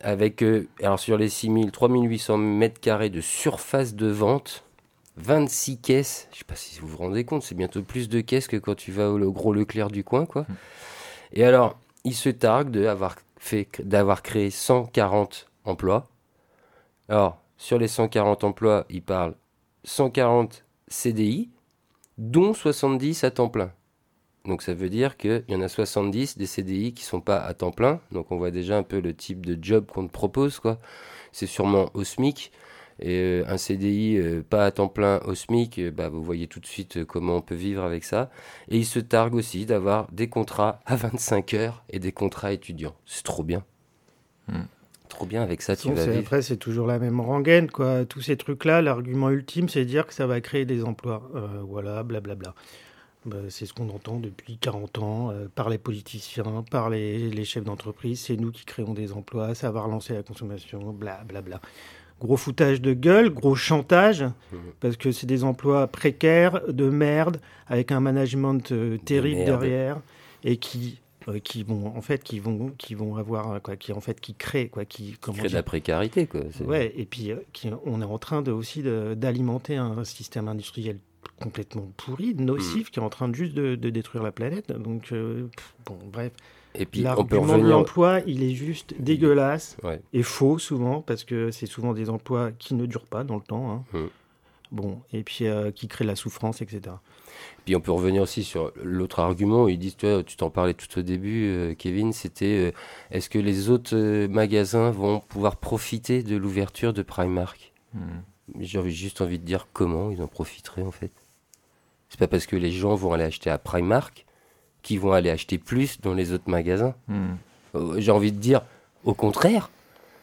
[0.00, 4.64] avec, euh, alors sur les 6 000, 3 800 mètres carrés de surface de vente,
[5.16, 8.20] 26 caisses, je ne sais pas si vous vous rendez compte, c'est bientôt plus de
[8.20, 10.42] caisses que quand tu vas au gros Leclerc du coin, quoi.
[10.42, 10.54] Mm.
[11.34, 13.16] Et alors, il se targue d'avoir
[13.80, 16.08] d'avoir créé 140 emplois.
[17.08, 19.36] Alors, sur les 140 emplois, il parle
[19.84, 21.48] 140 CDI,
[22.18, 23.70] dont 70 à temps plein.
[24.44, 27.54] Donc ça veut dire qu'il y en a 70 des CDI qui sont pas à
[27.54, 28.00] temps plein.
[28.10, 30.58] Donc on voit déjà un peu le type de job qu'on te propose.
[30.58, 30.80] quoi.
[31.30, 32.50] C'est sûrement au SMIC.
[32.98, 36.48] Et euh, un CDI euh, pas à temps plein au SMIC, euh, bah, vous voyez
[36.48, 38.28] tout de suite comment on peut vivre avec ça.
[38.70, 42.96] Et il se targue aussi d'avoir des contrats à 25 heures et des contrats étudiants.
[43.06, 43.64] C'est trop bien.
[44.48, 44.64] Hmm
[45.12, 45.76] trop bien avec ça.
[45.76, 48.04] Tu Après, c'est toujours la même rengaine, quoi.
[48.06, 51.30] Tous ces trucs-là, l'argument ultime, c'est dire que ça va créer des emplois.
[51.34, 52.54] Euh, voilà, blablabla.
[53.26, 57.64] Bah, c'est ce qu'on entend depuis 40 ans euh, par les politiciens, par les, chefs
[57.64, 58.20] d'entreprise.
[58.20, 61.60] C'est nous qui créons des emplois, ça va relancer la consommation, blablabla.
[62.20, 64.56] Gros foutage de gueule, gros chantage, mmh.
[64.80, 70.00] parce que c'est des emplois précaires, de merde, avec un management euh, terrible derrière,
[70.42, 74.00] et qui euh, qui vont en fait qui vont qui vont avoir quoi qui en
[74.00, 77.70] fait qui créent quoi qui crée de la précarité quoi ouais et puis euh, qui,
[77.84, 80.98] on est en train de aussi d'alimenter un système industriel
[81.40, 82.90] complètement pourri nocif mm.
[82.90, 85.48] qui est en train de juste de, détruire la planète donc euh,
[85.86, 86.32] bon bref
[86.74, 89.76] et puis l'argument de l'emploi il est juste dégueulasse
[90.12, 93.42] et faux souvent parce que c'est souvent des emplois qui ne durent pas dans le
[93.42, 93.84] temps hein.
[93.92, 94.06] mm.
[94.72, 96.96] bon et puis qui créent la souffrance etc
[97.64, 99.68] puis on peut revenir aussi sur l'autre argument.
[99.68, 102.72] Ils disent, tu t'en parlais tout au début, euh, Kevin, c'était euh,
[103.10, 107.72] est-ce que les autres euh, magasins vont pouvoir profiter de l'ouverture de Primark?
[107.94, 108.20] Hmm.
[108.58, 111.12] J'ai juste envie de dire comment ils en profiteraient en fait.
[112.08, 114.26] C'est pas parce que les gens vont aller acheter à Primark
[114.82, 116.94] qu'ils vont aller acheter plus dans les autres magasins.
[117.06, 117.34] Hmm.
[117.98, 118.62] J'ai envie de dire
[119.04, 119.70] au contraire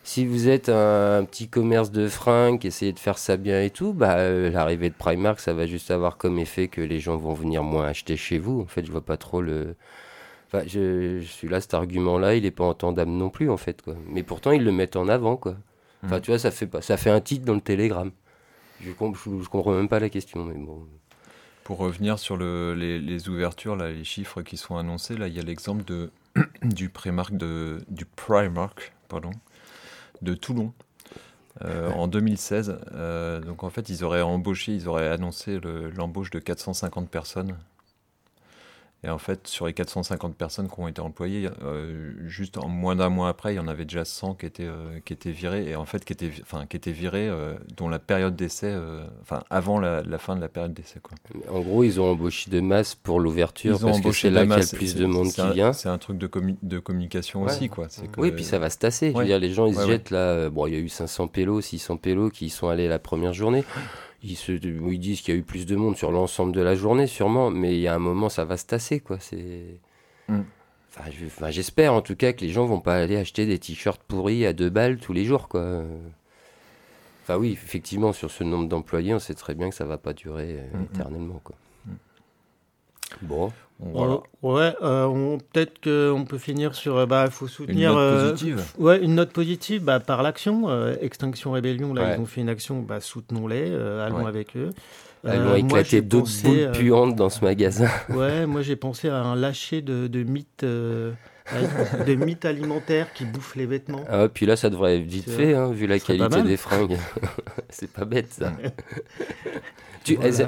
[0.04, 3.94] si vous êtes un, petit commerce de fringues, essayez de faire ça bien et tout,
[3.94, 7.34] bah, euh, l'arrivée de Primark, ça va juste avoir comme effet que les gens vont
[7.34, 8.62] venir moins acheter chez vous.
[8.62, 9.76] En fait, je vois pas trop le.
[10.48, 13.82] Enfin, je, suis là, cet argument-là, il est pas entendable non plus, en fait.
[13.82, 13.96] Quoi.
[14.08, 15.56] Mais pourtant, ils le mettent en avant, quoi.
[16.04, 16.22] Enfin, mmh.
[16.22, 18.12] tu vois, ça fait, ça fait un titre dans le télégramme.
[18.82, 20.88] Je, je, comprends même pas la question, mais bon.
[21.66, 25.40] Pour revenir sur le, les, ouvertures, là, les chiffres qui sont annoncés, là, il y
[25.40, 25.84] a l'exemple
[26.64, 29.32] du Primark, de, du Primark pardon,
[30.22, 30.74] de Toulon.
[31.66, 32.80] Euh, en 2016.
[32.94, 37.58] Euh, donc en fait, ils auraient embauché, ils auraient annoncé l'embauche de 450 personnes.
[39.02, 42.98] Et en fait, sur les 450 personnes qui ont été employées, euh, juste en moins
[42.98, 45.70] d'un mois après, il y en avait déjà 100 qui étaient, euh, qui étaient virés,
[45.70, 48.76] et en fait, qui étaient, enfin, qui étaient virés, euh, dont la période d'essai,
[49.22, 51.00] enfin, avant la, fin de la période d'essai.
[51.02, 51.18] Quoi.
[51.50, 54.54] En gros, ils ont embauché de masse pour l'ouverture, parce que c'est là qu'il y
[54.54, 55.72] a le plus de monde qui vient.
[55.72, 56.30] C'est un truc de,
[56.62, 57.88] de communication aussi, quoi.
[57.88, 58.20] Que...
[58.20, 59.14] Oui, puis ça va se tasser.
[59.14, 60.50] Je veux dire, les gens, ils se jettent là.
[60.50, 63.34] Bon, il y a eu 500 pélos, 600 pélos qui y sont allés la première
[63.34, 63.64] journée
[64.24, 66.76] ils, se, ils disent qu'il y a eu plus de monde sur l'ensemble de la
[66.76, 69.18] journée, sûrement, mais il y a un moment, ça va se tasser, quoi.
[69.20, 69.80] C'est.
[70.28, 70.42] Mm.
[70.92, 74.46] Enfin, j'espère en tout cas que les gens vont pas aller acheter des t-shirts pourris
[74.46, 75.84] à deux balles tous les jours, quoi.
[77.24, 80.14] Enfin oui, effectivement, sur ce nombre d'employés, on sait très bien que ça va pas
[80.14, 80.88] durer euh, mm, mm.
[80.94, 81.56] éternellement, quoi.
[83.22, 83.52] Bon.
[83.80, 84.20] Voilà.
[84.42, 86.98] ouais, euh, peut-être qu'on peut finir sur.
[86.98, 87.92] Euh, bah, faut soutenir.
[87.92, 88.64] Une note euh, positive.
[88.78, 90.68] ouais, une note positive bah, par l'action.
[91.02, 92.82] Extinction Rébellion, là, ils ont fait une action.
[92.82, 94.72] Bah, soutenons-les, allons avec eux.
[95.24, 97.90] Elles ont éclaté d'autres boules puantes dans ce magasin.
[98.10, 100.64] Ouais, moi j'ai pensé à un lâcher de, de mythes.
[100.64, 101.16] de
[102.16, 104.04] mythes alimentaires qui bouffent les vêtements.
[104.10, 106.98] Ah, puis là, ça devrait être vite fait, hein, vu la qualité des fringues.
[107.70, 108.52] C'est pas bête, ça.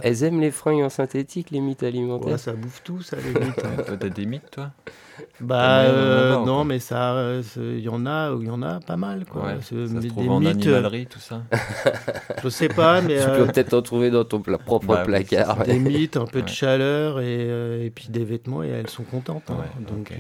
[0.04, 3.64] Elles, aiment les fringues en synthétique, les mythes alimentaires Ça bouffe tout, ça, les mythes.
[3.64, 3.84] Hein.
[3.86, 4.72] toi, t'as des mythes, toi?
[5.42, 9.26] Bah, euh, non, mais ça, il y en a, il y en a pas mal,
[9.26, 9.44] quoi.
[9.44, 11.42] Ouais, ça se trouve en mythes, euh, animalerie, tout ça
[12.44, 13.20] Je sais pas, mais...
[13.22, 15.64] Tu peux euh, peut-être en trouver dans ton propre bah, placard.
[15.64, 19.50] Des mythes, un peu de chaleur et, et, puis des vêtements, et elles sont contentes.
[19.50, 19.64] Hein.
[19.88, 20.14] Donc,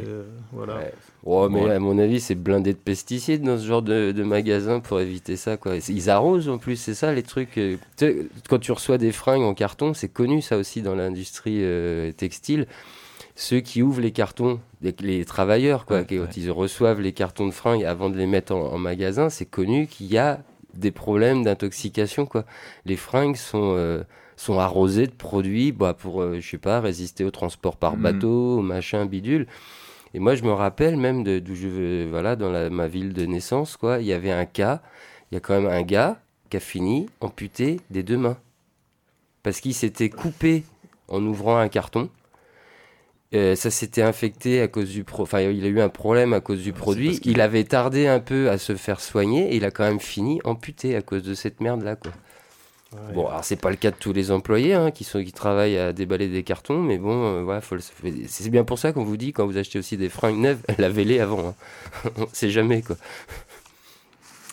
[0.51, 0.79] voilà.
[1.23, 4.79] Oh, mais à mon avis, c'est blindé de pesticides dans ce genre de, de magasin
[4.79, 5.55] pour éviter ça.
[5.55, 5.75] Quoi.
[5.87, 7.57] Ils arrosent en plus, c'est ça les trucs.
[7.59, 7.77] Euh,
[8.49, 12.65] quand tu reçois des fringues en carton, c'est connu ça aussi dans l'industrie euh, textile.
[13.35, 17.83] Ceux qui ouvrent les cartons, les, travailleurs, quoi, quand ils reçoivent les cartons de fringues
[17.83, 20.41] avant de les mettre en, magasin, c'est connu qu'il y a
[20.73, 22.25] des problèmes d'intoxication.
[22.25, 22.45] Quoi.
[22.85, 23.73] Les fringues sont.
[23.75, 24.03] Euh,
[24.37, 28.01] sont arrosées de produits bah, pour, je sais pas, résister au transport par mmh.
[28.01, 29.45] bateau, au machin bidule.
[30.13, 33.77] Et moi, je me rappelle même d'où je veux, voilà, dans ma ville de naissance,
[33.77, 34.81] quoi, il y avait un cas,
[35.31, 38.37] il y a quand même un gars qui a fini amputé des deux mains.
[39.43, 40.63] Parce qu'il s'était coupé
[41.07, 42.09] en ouvrant un carton.
[43.33, 45.23] Euh, ça s'était infecté à cause du pro...
[45.23, 48.49] enfin il a eu un problème à cause du produit il avait tardé un peu
[48.49, 51.61] à se faire soigner et il a quand même fini amputé à cause de cette
[51.61, 52.11] merde là quoi
[53.13, 55.77] Bon, alors c'est pas le cas de tous les employés hein, qui, sont, qui travaillent
[55.77, 57.61] à déballer des cartons, mais bon, euh, voilà,
[58.27, 61.21] c'est bien pour ça qu'on vous dit quand vous achetez aussi des fringues neuves, lavez-les
[61.21, 61.47] avant.
[61.47, 62.09] Hein.
[62.17, 62.97] On sait jamais quoi.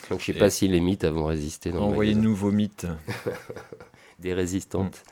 [0.08, 1.72] Donc je sais pas si les mythes vont résister.
[1.72, 2.86] Envoyez de nouveaux mythes.
[4.20, 5.02] des résistantes.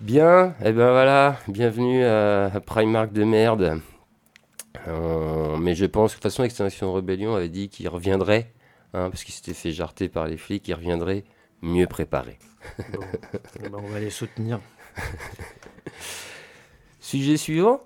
[0.00, 3.82] Bien, et eh ben voilà, bienvenue à, Primark de merde.
[4.88, 8.50] Euh, mais je pense que de toute façon, Extinction Rebellion avait dit qu'il reviendrait,
[8.94, 11.24] hein, parce qu'il s'était fait jarter par les flics, il reviendrait
[11.60, 12.38] mieux préparés.
[13.62, 14.60] Eh ben, on va les soutenir.
[17.00, 17.82] sujet suivant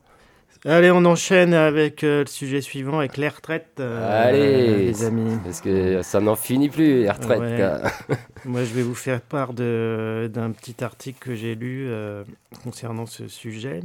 [0.66, 3.80] Allez, on enchaîne avec euh, le sujet suivant, avec les retraites.
[3.80, 5.38] Euh, Allez, les amis.
[5.44, 7.82] Parce que ça n'en finit plus, les retraites.
[8.46, 12.24] Moi, je vais vous faire part d'un petit article que j'ai lu euh,
[12.62, 13.82] concernant ce sujet.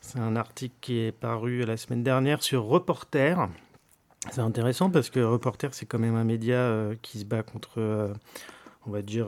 [0.00, 3.48] C'est un article qui est paru la semaine dernière sur Reporter.
[4.30, 8.12] C'est intéressant parce que Reporter, c'est quand même un média qui se bat contre
[8.86, 9.26] on va dire,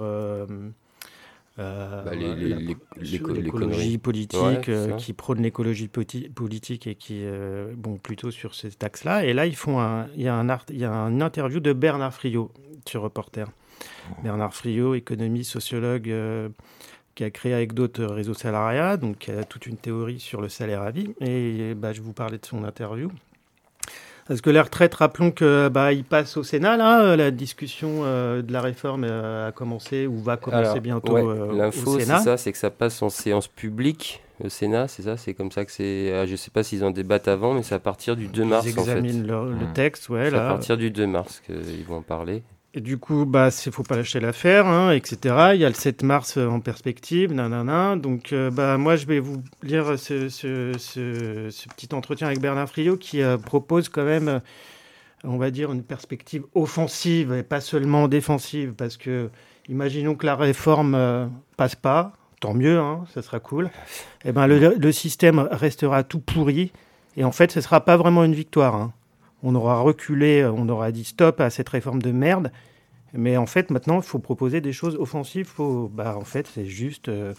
[1.60, 7.24] euh, euh, l'écologie politique, euh, qui prône l'écologie politique et qui,
[7.76, 9.24] bon, plutôt sur cet axe-là.
[9.24, 11.72] Et là, ils font un, il y a un il y a une interview de
[11.72, 12.50] Bernard Friot
[12.88, 13.46] sur Reporter.
[14.10, 14.14] Oh.
[14.22, 16.12] Bernard Friot, économiste, sociologue,
[17.14, 20.48] qui a créé avec d'autres réseaux salariat, donc qui a toute une théorie sur le
[20.48, 21.14] salaire à vie.
[21.20, 23.10] Et bah, je vous parlais de son interview.
[24.26, 28.40] Parce que les retraites, rappelons que bah, il passe au Sénat, là, la discussion euh,
[28.40, 32.52] de la réforme euh, a commencé ou va commencer bientôt euh, L'info, c'est ça, c'est
[32.52, 36.12] que ça passe en séance publique au Sénat, c'est ça, c'est comme ça que c'est.
[36.12, 38.44] Ah, je ne sais pas s'ils en débattent avant, mais c'est à partir du 2
[38.44, 38.66] mars.
[38.66, 39.72] Ils examinent le, mmh.
[39.74, 40.30] texte, ouais.
[40.30, 42.42] C'est à partir du 2 mars qu'ils vont en parler.
[42.76, 45.52] Et du coup, bah, il faut pas lâcher l'affaire, hein, etc.
[45.54, 47.94] Il y a le 7 mars euh, en perspective, nanana.
[47.94, 50.26] Donc, euh, bah, moi, je vais vous lire ce,
[51.68, 54.40] petit entretien avec Bernard Friot qui euh, propose quand même,
[55.22, 59.30] on va dire, une perspective offensive et pas seulement défensive, parce que
[59.68, 63.66] imaginons que la réforme passe pas, tant mieux, hein, ça sera cool.
[64.24, 66.72] Et eh ben, le, le, système restera tout pourri,
[67.16, 68.74] et en fait, ce sera pas vraiment une victoire.
[68.74, 68.92] Hein
[69.44, 72.50] on aura reculé, euh, on aura dit stop à cette réforme de merde.
[73.12, 75.46] Mais en fait, maintenant, il faut proposer des choses offensives.
[75.46, 77.34] Faut, bah, en fait, c'est juste, euh,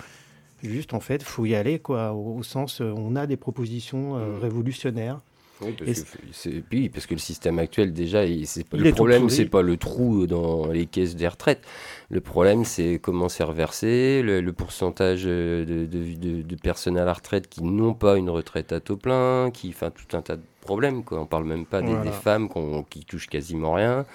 [0.63, 2.13] juste, en fait, faut y aller, quoi.
[2.13, 4.39] Au, sens, euh, on a des propositions mmh.
[4.39, 5.19] révolutionnaires.
[5.61, 9.77] Oui, parce, que, puis, parce que le système actuel, déjà, le problème, c'est pas le
[9.77, 11.65] trou dans les caisses des retraites.
[12.09, 17.47] Le problème, c'est comment c'est reversé, le, pourcentage de, de, de, personnes à la retraite
[17.47, 21.03] qui n'ont pas une retraite à taux plein, qui, enfin, tout un tas de problèmes.
[21.03, 21.21] Quoi.
[21.21, 22.49] On parle même pas des, femmes
[22.89, 24.05] qui touchent quasiment rien.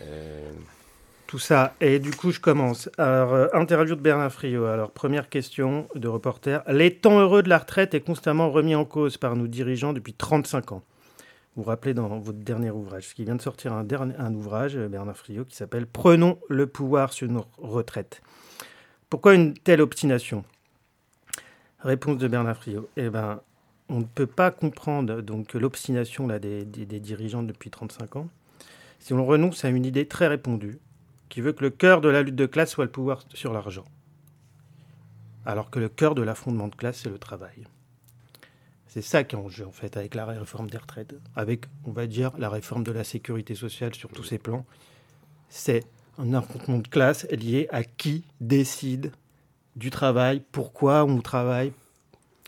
[0.00, 0.50] Euh,
[1.26, 1.74] tout ça.
[1.80, 2.90] Et du coup, je commence.
[2.98, 4.66] Alors, euh, interview de Bernard Friot.
[4.66, 6.62] Alors, première question de reporter.
[6.68, 10.14] Les temps heureux de la retraite est constamment remis en cause par nos dirigeants depuis
[10.14, 10.82] 35 ans.
[11.56, 14.34] Vous vous rappelez dans votre dernier ouvrage, ce qui vient de sortir un, dernier, un
[14.34, 18.22] ouvrage, euh, Bernard Friot, qui s'appelle Prenons le pouvoir sur nos retraites.
[19.08, 20.44] Pourquoi une telle obstination?
[21.80, 22.88] Réponse de Bernard Friot.
[22.96, 23.40] Eh ben,
[23.88, 28.28] on ne peut pas comprendre donc l'obstination des, des dirigeants depuis 35 ans
[29.04, 30.78] si on renonce à une idée très répandue,
[31.34, 33.84] qui veut que le cœur de la lutte de classe soit le pouvoir sur l'argent,
[35.44, 37.66] alors que le cœur de l'affrontement de classe, c'est le travail.
[38.86, 41.90] C'est ça qui est en jeu, en fait, avec la réforme des retraites, avec, on
[41.90, 44.64] va dire, la réforme de la sécurité sociale sur tous ces plans.
[45.48, 45.82] C'est
[46.18, 49.10] un affrontement de classe lié à qui décide
[49.74, 51.72] du travail, pourquoi on travaille,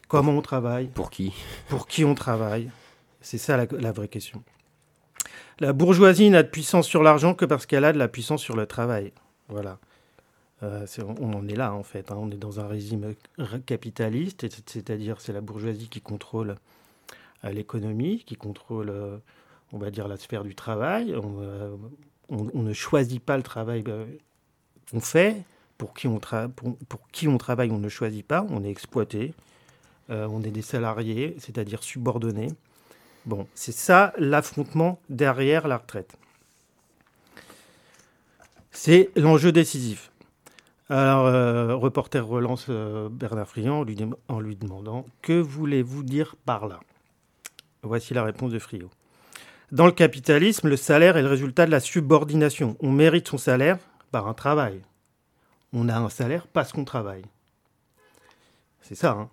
[0.07, 0.87] comment on travaille.
[0.90, 1.35] Pour qui?
[1.68, 2.70] Pour qui on travaille.
[3.20, 4.44] C'est ça la, la vraie question.
[5.58, 8.56] La bourgeoisie n'a de puissance sur l'argent que parce qu'elle a de la puissance sur
[8.56, 9.12] le travail.
[9.48, 9.78] Voilà.
[10.62, 10.86] Euh,
[11.18, 12.10] on en est là, en fait.
[12.10, 12.16] Hein.
[12.18, 13.14] On est dans un régime
[13.64, 16.56] capitaliste, c'est-à-dire c'est la bourgeoisie qui contrôle
[17.44, 19.16] euh, l'économie, qui contrôle, euh,
[19.72, 21.14] on va dire, la sphère du travail.
[22.28, 25.42] On, ne choisit pas le travail qu'on fait.
[25.78, 28.46] Pour qui on, pour qui on travaille, on ne choisit pas.
[28.50, 29.34] On est exploité.
[30.08, 32.48] on est des salariés, c'est-à-dire subordonnés.
[33.26, 36.16] Bon, c'est ça l'affrontement derrière la retraite.
[38.70, 40.12] C'est l'enjeu décisif.
[40.88, 43.84] Alors, euh, reporter relance euh, Bernard Friand
[44.28, 46.78] en lui, demandant Que voulez-vous dire par là?
[47.82, 48.90] Voici la réponse de Friot.
[49.72, 52.76] Dans le capitalisme, le salaire est le résultat de la subordination.
[52.78, 53.78] On mérite son salaire
[54.12, 54.80] par un travail.
[55.72, 57.24] On a un salaire parce qu'on travaille.
[58.82, 59.30] C'est ça, hein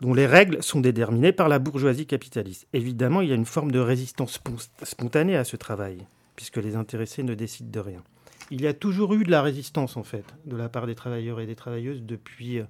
[0.00, 2.66] dont les règles sont déterminées par la bourgeoisie capitaliste.
[2.72, 4.40] Évidemment, il y a une forme de résistance
[4.82, 6.06] spontanée à ce travail,
[6.36, 8.02] puisque les intéressés ne décident de rien.
[8.50, 11.40] Il y a toujours eu de la résistance, en fait, de la part des travailleurs
[11.40, 12.64] et des travailleuses depuis, euh,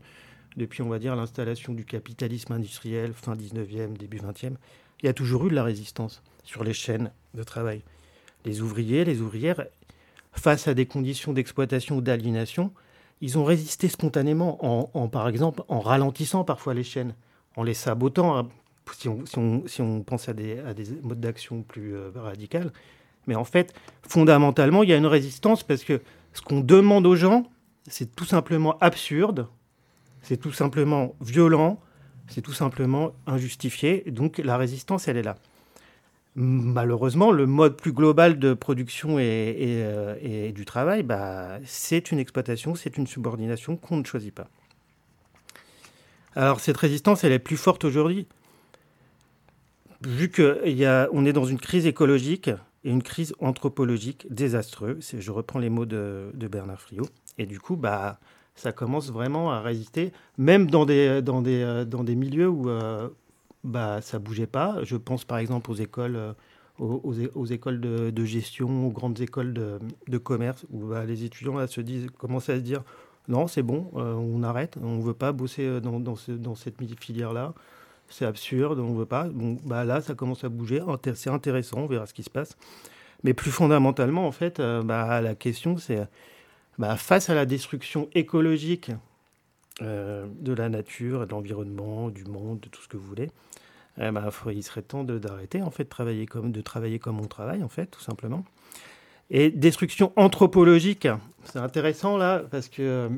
[0.57, 4.55] depuis on va dire, l'installation du capitalisme industriel, fin 19e, début 20e.
[5.01, 7.83] Il y a toujours eu de la résistance sur les chaînes de travail.
[8.45, 9.67] Les ouvriers, les ouvrières,
[10.33, 12.73] face à des conditions d'exploitation ou d'aliénation,
[13.21, 14.59] ils ont résisté spontanément
[14.95, 17.15] en, par exemple, en ralentissant parfois les chaînes,
[17.57, 18.49] en les sabotant, hein,
[18.93, 19.25] si on,
[19.67, 22.71] si on, pense à des, à des modes d'action plus euh, radicaux.
[23.27, 26.01] Mais en fait, fondamentalement, il y a une résistance parce que
[26.33, 27.45] ce qu'on demande aux gens,
[27.87, 29.49] c'est tout simplement absurde,
[30.23, 31.81] c'est tout simplement violent,
[32.29, 34.05] c'est tout simplement injustifié.
[34.07, 35.37] Donc la résistance, elle est là
[36.39, 42.77] malheureusement, le mode plus global de production euh, et, du travail, bah, c'est une exploitation,
[42.77, 44.49] c'est une subordination qu'on ne choisit pas.
[46.37, 48.29] Alors cette résistance, elle est plus forte aujourd'hui,
[50.07, 52.51] vu qu'on est dans une crise écologique
[52.85, 55.15] et une crise anthropologique désastreuse.
[55.19, 57.09] Je reprends les mots de, Bernard Friot.
[57.39, 58.21] Et du coup, bah,
[58.55, 63.09] ça commence vraiment à résister, même dans des, des milieux où, euh,
[63.65, 64.79] bah, ça bougeait pas.
[64.83, 66.33] Je pense par exemple aux écoles, euh,
[66.79, 72.07] aux, écoles de, gestion, aux grandes écoles de, commerce, où bah, les étudiants se disent,
[72.19, 72.83] commencent à se dire
[73.29, 77.55] non, c'est bon, euh, on arrête, on ne veut pas bosser euh, dans, cette filière-là.
[78.09, 79.25] C'est absurde, on ne veut pas.
[79.25, 80.83] Bon, bah là, ça commence à bouger.
[81.15, 82.57] C'est intéressant, on verra ce qui se passe.
[83.23, 86.09] Mais plus fondamentalement, en fait, bah, la question, c'est
[86.79, 88.93] bah, face à la destruction écologique
[89.81, 93.31] de la nature, de l'environnement, du monde, de tout ce que vous voulez,
[94.01, 97.87] eh ben, il serait temps d'arrêter en fait de travailler comme on travaille en fait
[97.87, 98.45] tout simplement.
[99.31, 101.09] Et destruction anthropologique,
[101.45, 103.11] c'est intéressant là parce que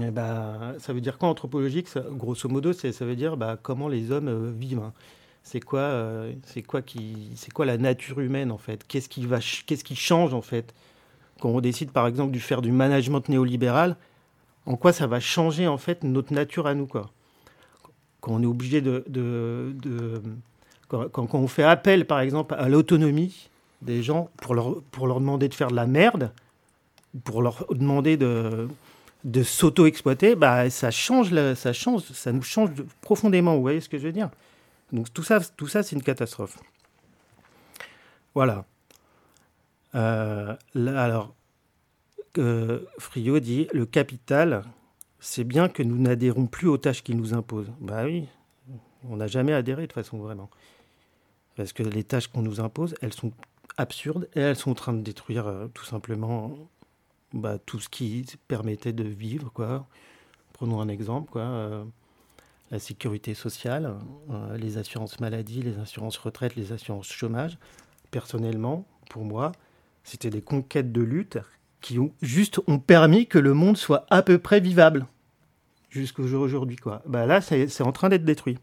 [0.00, 1.88] eh ben, ça veut dire quoi anthropologique?
[2.12, 4.80] Grosso modo, ça veut dire bah, comment les hommes euh, vivent.
[4.80, 4.92] Hein.
[5.42, 8.84] C'est quoi, euh, c'est quoi qui, c'est quoi la nature humaine en fait?
[8.86, 9.26] Qu'est-ce qui
[9.66, 10.74] qu'est-ce qui change en fait?
[11.40, 13.96] Quand on décide par exemple de faire du management néolibéral
[14.66, 17.10] En quoi ça va changer en fait notre nature à nous quoi
[18.26, 19.04] quand on est obligé de,
[20.88, 23.48] quand, on fait appel, par exemple, à l'autonomie
[23.82, 26.32] des gens pour leur, demander de faire de la merde,
[27.22, 28.66] pour leur demander de,
[29.22, 33.54] de s'auto-exploiter, bah, ça, change ça, change, ça nous change profondément.
[33.54, 34.30] Vous voyez ce que je veux dire?
[34.92, 36.58] Donc tout ça, tout ça c'est une catastrophe.
[38.34, 38.64] Voilà.
[39.94, 41.32] Euh, alors,
[42.38, 44.64] euh, Friot dit le capital
[45.18, 47.66] c'est bien que nous n'adhérons plus aux tâches qu'il nous impose.
[47.80, 48.28] Bah oui,
[49.08, 50.50] On n'a jamais adhéré de façon vraiment.
[51.56, 53.32] Parce que les tâches qu'on nous impose, elles sont
[53.76, 56.56] absurdes et elles sont en train de détruire euh, tout simplement
[57.32, 59.52] bah, tout ce qui permettait de vivre.
[60.52, 61.32] Prenons un exemple.
[61.36, 61.84] Euh,
[62.70, 63.94] la sécurité sociale,
[64.30, 67.58] euh, les assurances maladie, les assurances retraite, les assurances chômage.
[68.10, 69.52] Personnellement, pour moi,
[70.02, 71.38] c'était des conquêtes de lutte
[71.80, 75.06] qui ont juste ont permis que le monde soit à peu près vivable
[75.90, 76.76] jusqu'au jour aujourd'hui.
[76.76, 77.02] Quoi.
[77.06, 78.58] Bah là, c'est en train d'être détruit.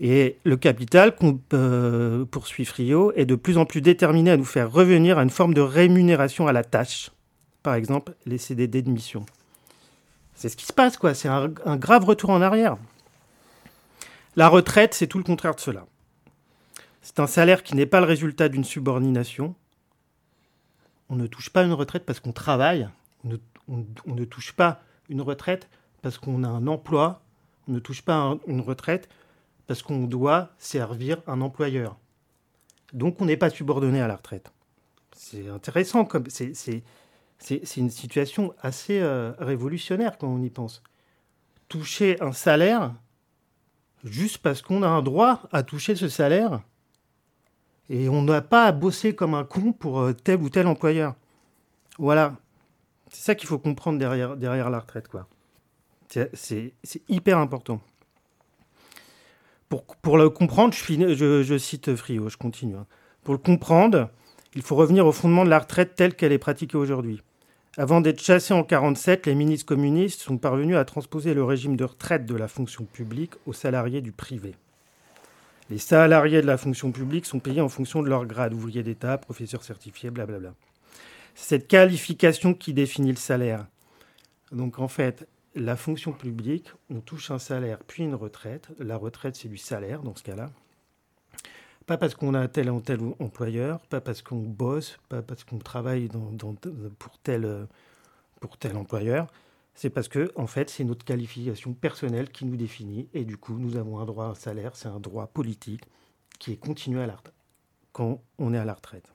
[0.00, 1.14] Et le capital
[1.52, 5.30] euh, poursuit Frio est de plus en plus déterminé à nous faire revenir à une
[5.30, 7.10] forme de rémunération à la tâche.
[7.64, 9.26] Par exemple, les CDD de mission.
[10.34, 11.14] C'est ce qui se passe, quoi.
[11.14, 12.76] C'est un, grave retour en arrière.
[14.36, 15.84] La retraite, c'est tout le contraire de cela.
[17.02, 19.56] C'est un salaire qui n'est pas le résultat d'une subordination.
[21.08, 22.88] On ne touche pas une retraite parce qu'on travaille.
[23.24, 25.68] On ne, touche pas une retraite
[26.02, 27.22] parce qu'on a un emploi.
[27.66, 29.08] On ne touche pas un, une retraite
[29.66, 31.96] parce qu'on doit servir un employeur.
[32.92, 34.50] Donc on n'est pas subordonné à la retraite.
[35.12, 40.82] C'est intéressant, c'est une situation assez euh, révolutionnaire quand on y pense.
[41.68, 42.94] Toucher un salaire
[44.04, 46.62] juste parce qu'on a un droit à toucher ce salaire
[47.90, 51.14] et on n'a pas à bosser comme un con pour euh, tel ou tel employeur.
[51.98, 52.36] Voilà.
[53.10, 55.08] C'est ça qu'il faut comprendre derrière, la retraite.
[55.08, 55.26] quoi.
[56.08, 56.72] C'est,
[57.08, 57.80] hyper important
[59.68, 62.76] pour, le comprendre, je, je, je, cite Frio, je continue.
[62.76, 62.86] Hein.
[63.22, 64.08] Pour le comprendre,
[64.54, 67.20] il faut revenir au fondement de la retraite telle qu'elle est pratiquée aujourd'hui.
[67.76, 71.84] Avant d'être chassés en 1947, les ministres communistes sont parvenus à transposer le régime de
[71.84, 74.54] retraite de la fonction publique aux salariés du privé.
[75.70, 79.18] Les salariés de la fonction publique sont payés en fonction de leur grade, ouvrier d'État,
[79.18, 80.54] professeur certifié, blablabla.
[81.34, 83.66] C'est cette qualification qui définit le salaire.
[84.50, 88.68] Donc en fait, la fonction publique, on touche un salaire puis une retraite.
[88.78, 90.50] La retraite, c'est du salaire dans ce cas-là.
[91.86, 95.58] Pas parce qu'on a tel ou tel employeur, pas parce qu'on bosse, pas parce qu'on
[95.58, 96.08] travaille
[96.98, 99.26] pour tel employeur.
[99.78, 103.08] C'est parce que, en fait, c'est notre qualification personnelle qui nous définit.
[103.14, 105.84] Et du coup, nous avons un droit à un salaire, c'est un droit politique
[106.40, 107.16] qui est continué à la
[107.92, 109.12] quand on est à la retraite.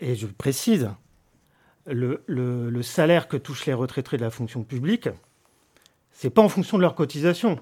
[0.00, 0.90] Et je précise,
[1.86, 5.08] le, le, le, salaire que touchent les retraités de la fonction publique,
[6.10, 7.60] c'est pas en fonction de leur cotisation.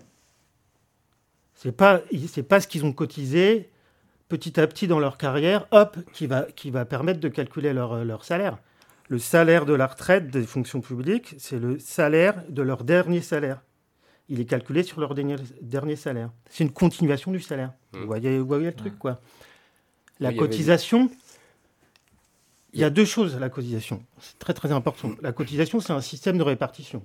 [1.52, 2.00] C'est pas
[2.48, 3.68] pas ce qu'ils ont cotisé
[4.30, 8.24] petit à petit dans leur carrière, hop, qui va qui va permettre de calculer leur
[8.24, 8.56] salaire.
[9.08, 13.62] Le salaire de la retraite des fonctions publiques, c'est le salaire de leur dernier salaire.
[14.28, 16.30] Il est calculé sur leur dernier, dernier salaire.
[16.50, 17.72] C'est une continuation du salaire.
[17.92, 17.98] Mmh.
[18.00, 19.20] Vous, voyez, vous voyez le truc, quoi.
[20.18, 21.10] La oui, cotisation,
[22.76, 24.02] il y a deux choses à la cotisation.
[24.20, 25.12] C'est très très important.
[25.22, 27.02] La cotisation, c'est un système de répartition.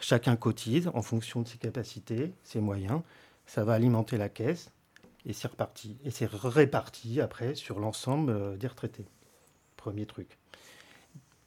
[0.00, 3.00] Chacun cotise en fonction de ses capacités, ses moyens.
[3.46, 4.70] Ça va alimenter la caisse
[5.24, 5.96] et c'est reparti.
[6.04, 9.06] Et c'est réparti après sur l'ensemble des retraités.
[9.76, 10.36] Premier truc.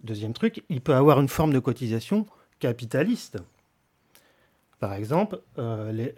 [0.03, 2.25] Deuxième truc, il peut avoir une forme de cotisation
[2.59, 3.37] capitaliste.
[4.79, 6.13] Par exemple, euh, les,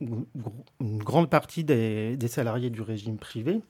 [0.00, 3.60] une grande partie des, des salariés du régime privé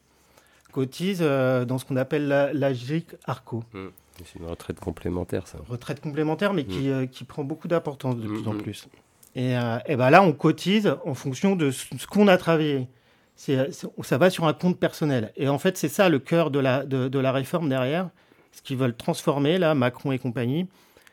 [0.73, 3.65] cotise euh, dans ce qu'on appelle la, la GIC ARCO.
[3.73, 3.87] Mmh.
[4.25, 5.59] C'est une retraite complémentaire, ça.
[5.69, 6.67] Retraite complémentaire, mais mmh.
[6.67, 8.33] qui, euh, qui, prend beaucoup d'importance de mmh.
[8.33, 8.89] plus en plus.
[9.35, 9.53] Et,
[9.87, 12.89] et ben là, on cotise en fonction de ce, qu'on a travaillé.
[13.37, 15.33] Ça va sur un compte personnel.
[15.37, 18.11] Et en fait, c'est ça le cœur de la, de, de la réforme derrière.
[18.53, 20.67] Ce qu'ils veulent transformer, là, Macron et compagnie,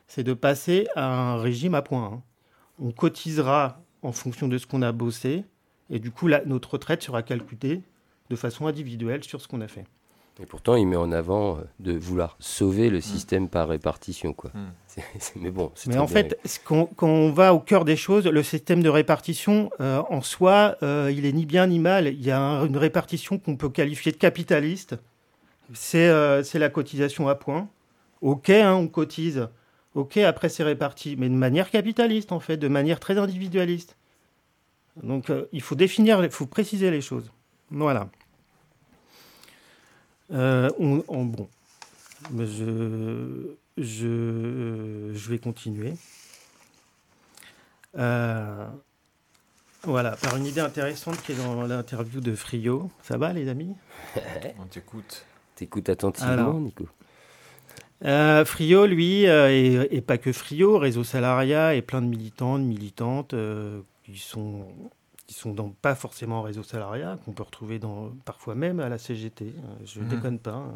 [0.08, 2.22] c'est de passer à un régime à points.
[2.80, 5.44] On cotisera en fonction de ce qu'on a bossé.
[5.90, 7.82] Et du coup, notre retraite sera calculée
[8.30, 9.86] de façon individuelle sur ce qu'on a fait.
[10.40, 13.50] Et pourtant, il met en avant de vouloir sauver le système mmh.
[13.50, 14.34] par répartition.
[14.34, 14.52] Quoi.
[14.58, 14.68] Mmh.
[14.88, 16.08] C est, c est, mais bon, mais en bien.
[16.08, 20.22] fait, quand, quand, on va au cœur des choses, le système de répartition, euh, en
[20.22, 22.08] soi, euh, il est ni bien ni mal.
[22.08, 24.96] Il y a un, une répartition qu'on peut qualifier de capitaliste.
[25.74, 27.70] C'est euh, la cotisation à points.
[28.22, 29.48] OK, hein, on cotise.
[29.96, 31.16] OK, après c'est réparti.
[31.18, 33.96] Mais de manière capitaliste, en fait, de manière très individualiste.
[35.04, 37.32] Donc, euh, il faut définir, il faut préciser les choses.
[37.70, 38.10] Voilà.
[40.32, 41.48] Euh, on, on, bon,
[42.38, 45.94] je, je, je, vais continuer.
[49.84, 52.90] Voilà, par une idée intéressante qui est dans l'interview de Frio.
[53.04, 53.74] Ça va, les amis?
[54.60, 55.24] On t'écoute.
[55.58, 56.88] T'écoutes attentivement, Alors, Nico.
[58.06, 62.60] Euh, Frio, lui, euh, et, et, pas que Frio, Réseau Salariat et plein de militants,
[62.60, 64.68] de militantes euh, qui sont
[65.26, 68.88] qui sont dans, pas forcément en réseau salariat, qu'on peut retrouver dans, parfois même à
[68.88, 69.54] la CGT,
[69.84, 70.08] je ne mmh.
[70.08, 70.76] déconne pas, hein.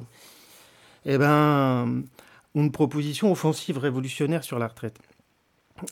[1.05, 2.03] eh ben,
[2.53, 4.99] une proposition offensive révolutionnaire sur la retraite.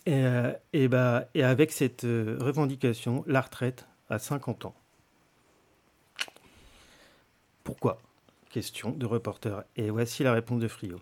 [0.06, 0.26] Et,
[0.74, 4.76] et, bah, et avec cette revendication, la retraite à 50 ans.
[7.64, 8.02] Pourquoi?
[8.50, 9.64] Question de reporter.
[9.76, 11.00] Et voici la réponse de Frio.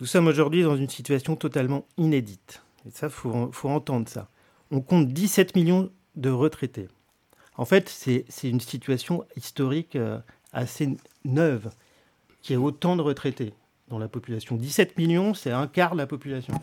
[0.00, 2.62] Nous sommes aujourd'hui dans une situation totalement inédite.
[2.86, 4.28] Et ça, il faut, entendre ça.
[4.70, 6.88] On compte 17 millions de retraités.
[7.56, 10.18] En fait, c'est une situation historique euh,
[10.52, 11.70] assez neuve,
[12.42, 13.54] qui est autant de retraités
[13.88, 14.56] dans la population.
[14.56, 16.54] 17 millions, c'est un quart de la population.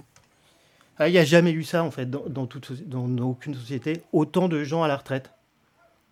[0.98, 4.02] Ah, il n'y a jamais eu ça, en fait, dans, dans, aucune société.
[4.14, 5.32] Autant de gens à la retraite.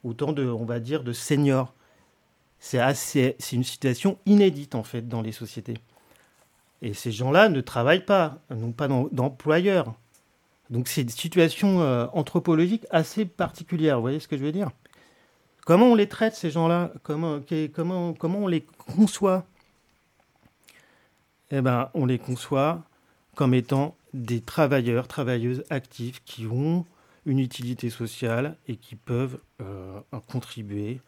[0.04, 1.74] Autant de, on va dire, de seniors.
[2.66, 5.78] C'est une situation inédite, en fait, dans les sociétés.
[6.82, 9.94] Et ces gens-là ne travaillent pas, n'ont pas d'employeur.
[10.70, 14.72] Donc c'est une situation euh, anthropologique assez particulière, vous voyez ce que je veux dire?
[15.66, 16.94] Comment on les traite, ces gens-là?
[17.04, 17.42] Comment,
[17.74, 18.62] comment, comment on les
[18.96, 19.46] conçoit?
[21.52, 22.82] Eh bien, on les conçoit
[23.36, 26.86] comme étant des travailleurs, travailleuses actifs qui ont
[27.26, 30.00] une utilité sociale et qui peuvent euh,
[30.32, 31.02] contribuer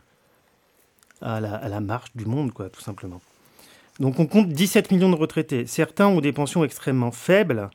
[1.22, 3.22] à la, à la, marche du monde, quoi, tout simplement.
[4.00, 5.66] Donc on compte 17 millions de retraités.
[5.66, 7.70] Certains ont des pensions extrêmement faibles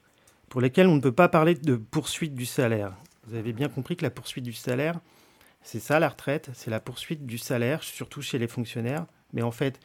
[0.49, 2.93] pour lesquelles on ne peut pas parler de poursuite du salaire.
[3.27, 5.01] Vous avez bien compris que la poursuite du salaire,
[5.63, 9.07] c'est ça la retraite, c'est la poursuite du salaire, surtout chez les fonctionnaires.
[9.33, 9.81] Mais en fait,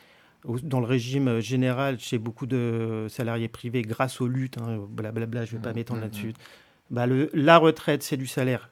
[0.64, 5.54] dans le régime général, chez beaucoup de salariés privés, grâce aux luttes, hein, blablabla, je
[5.54, 6.34] ne vais pas mmh, m'étendre mmh, là-dessus, mmh.
[6.92, 8.70] bah le, la retraite, c'est du salaire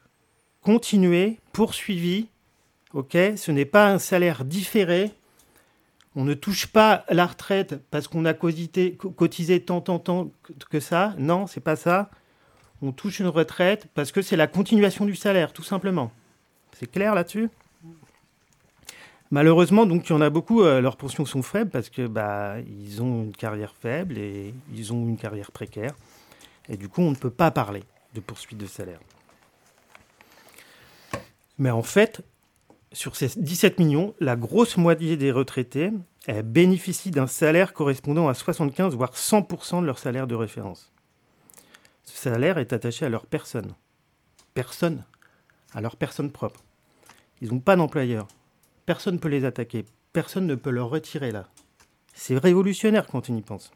[0.64, 2.28] continué, poursuivi.
[2.94, 5.12] Ok Ce n'est pas un salaire différé.
[6.16, 10.30] On ne touche pas la retraite parce qu'on a cotisé, tant, tant, tant
[10.70, 11.14] que ça.
[11.18, 12.10] Non, c'est pas ça.
[12.82, 16.12] On touche une retraite parce que c'est la continuation du salaire, tout simplement.
[16.72, 17.50] C'est clair là-dessus?
[19.30, 22.56] Malheureusement, donc, il y en a beaucoup, euh, leurs pensions sont faibles parce que bah,
[22.60, 25.94] ils ont une carrière faible et ils ont une carrière précaire.
[26.68, 27.82] Et du coup, on ne peut pas parler
[28.14, 29.00] de poursuite de salaire.
[31.58, 32.22] Mais en fait,
[32.94, 35.90] sur ces 17 millions, la grosse moitié des retraités
[36.44, 40.92] bénéficient d'un salaire correspondant à 75 voire 100% de leur salaire de référence.
[42.04, 43.74] Ce salaire est attaché à leur personne.
[44.54, 45.04] Personne
[45.74, 46.62] à leur personne propre.
[47.40, 48.28] Ils n'ont pas d'employeur.
[48.86, 49.84] Personne ne peut les attaquer.
[50.12, 51.48] Personne ne peut leur retirer là.
[52.14, 53.72] C'est révolutionnaire quand on y pense.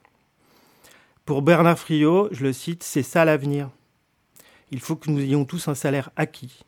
[1.25, 3.69] Pour Bernard Friot, je le cite, c'est ça l'avenir.
[4.71, 6.65] Il faut que nous ayons tous un salaire acquis.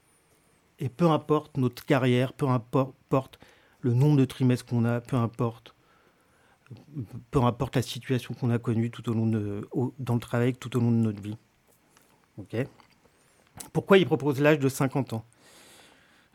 [0.80, 3.38] Et peu importe notre carrière, peu importe
[3.80, 5.74] le nombre de trimestres qu'on a, peu importe,
[7.30, 9.68] peu importe la situation qu'on a connue tout au long de,
[9.98, 11.36] dans le travail, tout au long de notre vie.
[12.38, 12.56] Ok?
[13.74, 15.24] Pourquoi il propose l'âge de 50 ans?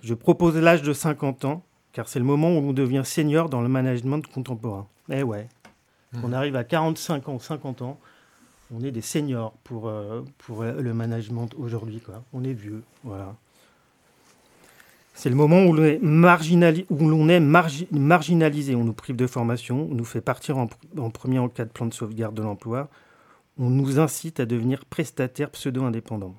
[0.03, 3.61] Je propose l'âge de 50 ans car c'est le moment où on devient senior dans
[3.61, 4.85] le management contemporain.
[5.09, 5.47] Eh ouais,
[6.13, 6.19] mmh.
[6.23, 7.99] on arrive à 45 ans, 50 ans,
[8.73, 12.01] on est des seniors pour, euh, pour le management aujourd'hui.
[12.33, 13.35] On est vieux, voilà.
[15.15, 18.75] C'est le moment où l'on est, où est marginalisé.
[18.75, 20.67] On nous prive de formation, on nous fait partir en,
[21.09, 22.89] premier en cas de plan de sauvegarde de l'emploi.
[23.57, 26.35] On nous incite à devenir prestataire pseudo-indépendant.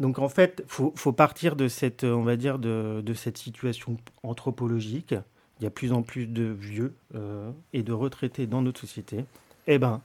[0.00, 5.14] Donc en fait, faut, faut partir de cette, on va dire, de, cette situation anthropologique.
[5.60, 9.26] Il y a plus en plus de vieux euh, et de retraités dans notre société.
[9.66, 10.00] Eh ben,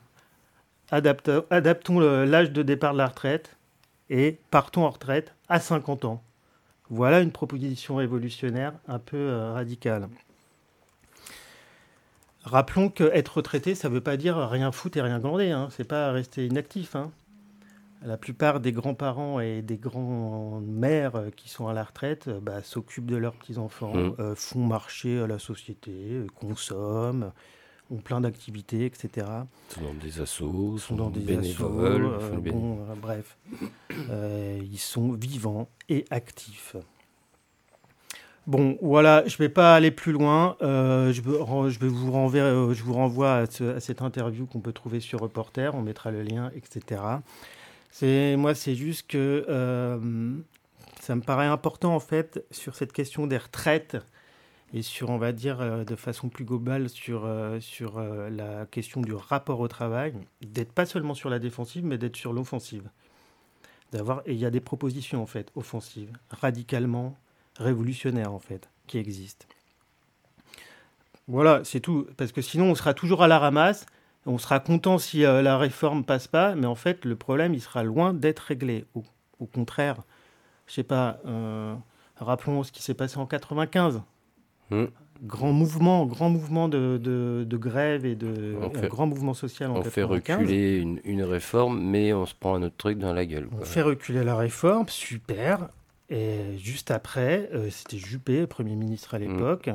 [0.92, 3.56] adaptons l'âge de départ de la retraite
[4.10, 6.22] et partons en retraite à 50 ans.
[6.90, 10.10] Voilà une proposition révolutionnaire un peu euh, radicale.
[12.44, 15.52] Rappelons qu'être retraité, ça ne veut pas dire rien foutre et rien glander.
[15.52, 15.68] Hein.
[15.72, 16.96] C'est pas rester inactif.
[16.96, 17.12] Hein.
[18.02, 23.12] La plupart des grands-parents et des grands-mères qui sont à la retraite euh, bah, s'occupent
[23.12, 24.16] de leurs petits-enfants, mmh.
[24.20, 27.34] euh, font marcher la société, euh, consomment,
[27.92, 29.28] ont plein d'activités, etc.
[29.70, 32.10] Sont dans des assos, sont dans des bénévoles.
[32.42, 33.38] bon, bref,
[34.00, 36.76] ils sont vivants et actifs.
[38.48, 40.56] Bon, voilà, je ne vais pas aller plus loin.
[40.62, 45.00] je, je, vais vous renverrai, je vous renvoie à, à cette interview qu'on peut trouver
[45.00, 45.76] sur Reporter.
[45.76, 47.02] On mettra le lien, etc.
[47.92, 50.32] C'est moi, c'est juste que euh,
[51.02, 53.98] ça me paraît important en fait sur cette question des retraites
[54.74, 59.02] et sur, on va dire, euh, de façon plus globale sur, euh, sur la question
[59.02, 62.90] du rapport au travail, d'être pas seulement sur la défensive, mais d'être sur l'offensive.
[63.92, 67.18] D'avoir, et il y a des propositions en fait offensives, radicalement
[67.58, 69.48] révolutionnaires en fait, qui existent.
[71.28, 73.86] Voilà, c'est tout, parce que sinon on sera toujours à la ramasse
[74.26, 77.62] on sera content si euh, la réforme passe pas, mais en fait, le problème, il
[77.62, 78.86] sera loin d'être réglé.
[78.94, 79.98] Au, contraire,
[80.68, 81.74] je sais pas, euh,
[82.18, 84.02] rappelons ce qui s'est passé en 95.
[84.72, 84.86] Mmh.
[85.24, 88.56] grand mouvement, grand mouvement de, de, grève et de
[88.88, 89.72] grand mouvement social.
[89.72, 93.14] En on fait reculer une, une, réforme, mais on se prend un autre truc dans
[93.14, 93.48] la gueule.
[93.60, 95.70] On fait reculer la réforme, super.
[96.10, 99.22] Et juste après, euh, c'était Juppé, Premier ministre à mm.
[99.22, 99.70] l'époque.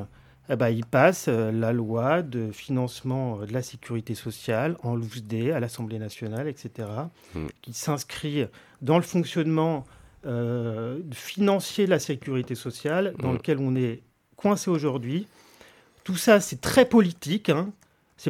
[0.49, 5.23] Eh ben, il passe euh, la loi de financement de la sécurité sociale en loose
[5.53, 6.89] à l'Assemblée nationale, etc.,
[7.33, 7.45] mm.
[7.61, 8.45] qui s'inscrit
[8.81, 9.85] dans le fonctionnement
[10.25, 13.35] euh, financier de la sécurité sociale, dans mm.
[13.35, 14.01] lequel on est
[14.35, 15.27] coincé aujourd'hui.
[16.03, 17.49] Tout ça, c'est très politique.
[17.49, 17.71] Hein.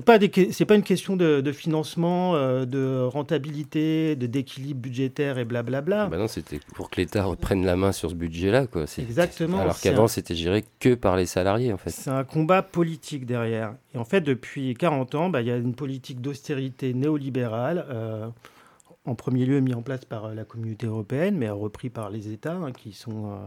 [0.04, 0.18] Pas
[0.52, 6.08] c'est pas une question de, financement, euh, de rentabilité, de d'équilibre budgétaire et blablabla.
[6.08, 8.86] Bah non, c'était pour que l'État reprenne la main sur ce budget-là, quoi.
[8.98, 9.60] Exactement.
[9.60, 11.92] Alors qu'avant, c'était géré que par les salariés, en fait.
[11.92, 13.76] C'est un combat politique derrière.
[13.94, 17.86] Et en fait, depuis 40 ans, bah, il y a une politique d'austérité néolibérale.
[17.90, 18.28] Euh,
[19.06, 22.32] en premier lieu mis en place par euh, la communauté européenne, mais repris par les
[22.32, 23.38] États, hein, qui sont...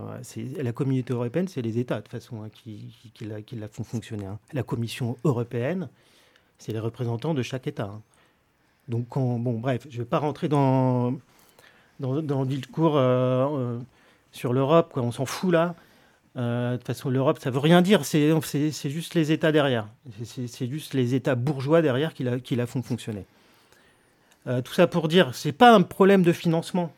[0.57, 3.85] la communauté européenne, c'est les États, de façon, hein, qui, qui, la, qui, la, font
[3.85, 4.27] fonctionner.
[4.27, 4.39] Hein.
[4.53, 5.89] La Commission européenne,
[6.59, 8.01] c'est les représentants de chaque État.
[8.89, 11.13] Donc, bon, bref, je ne vais pas rentrer dans,
[12.01, 13.79] dans, dans le discours euh, euh,
[14.33, 15.75] sur l'Europe, on s'en fout là.
[16.37, 18.31] Euh, de toute façon, l'Europe, ça ne veut rien dire, c'est
[18.85, 19.89] juste les États derrière.
[20.25, 23.25] C'est juste les États bourgeois derrière qui la, qui la font fonctionner.
[24.65, 26.93] Tout ça pour dire, c'est pas un problème de financement.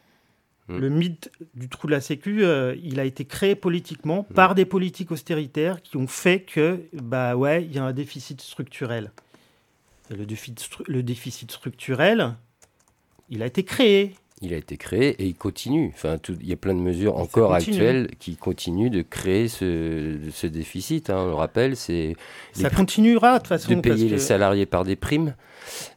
[0.69, 0.79] Mmh.
[0.79, 2.45] Le mythe du trou de la Sécu,
[2.83, 4.35] il a été créé politiquement mmh.
[4.35, 8.41] par des politiques austéritaires qui ont fait que, bah ouais, il y a un déficit
[8.41, 9.11] structurel
[10.17, 12.35] le déficit structurel,
[13.29, 14.15] il a été créé.
[14.43, 15.93] Il a été créé et il continue.
[15.95, 20.47] Enfin, il y a plein de mesures encore actuelles qui continuent de créer ce, ce
[20.47, 21.11] déficit.
[21.11, 21.25] Hein.
[21.25, 22.17] On le rappelle, c'est
[22.53, 23.75] ça continuera de toute façon.
[23.75, 25.35] De payer les salariés par des primes,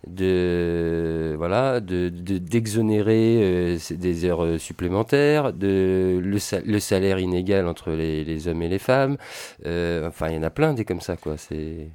[0.08, 8.26] de voilà, de d'exonérer euh, des heures supplémentaires, de le, le salaire inégal entre les,
[8.26, 9.16] les, hommes et les femmes.
[9.66, 11.38] Euh, enfin, il y en a plein des comme ça, quoi.
[11.38, 11.88] C'est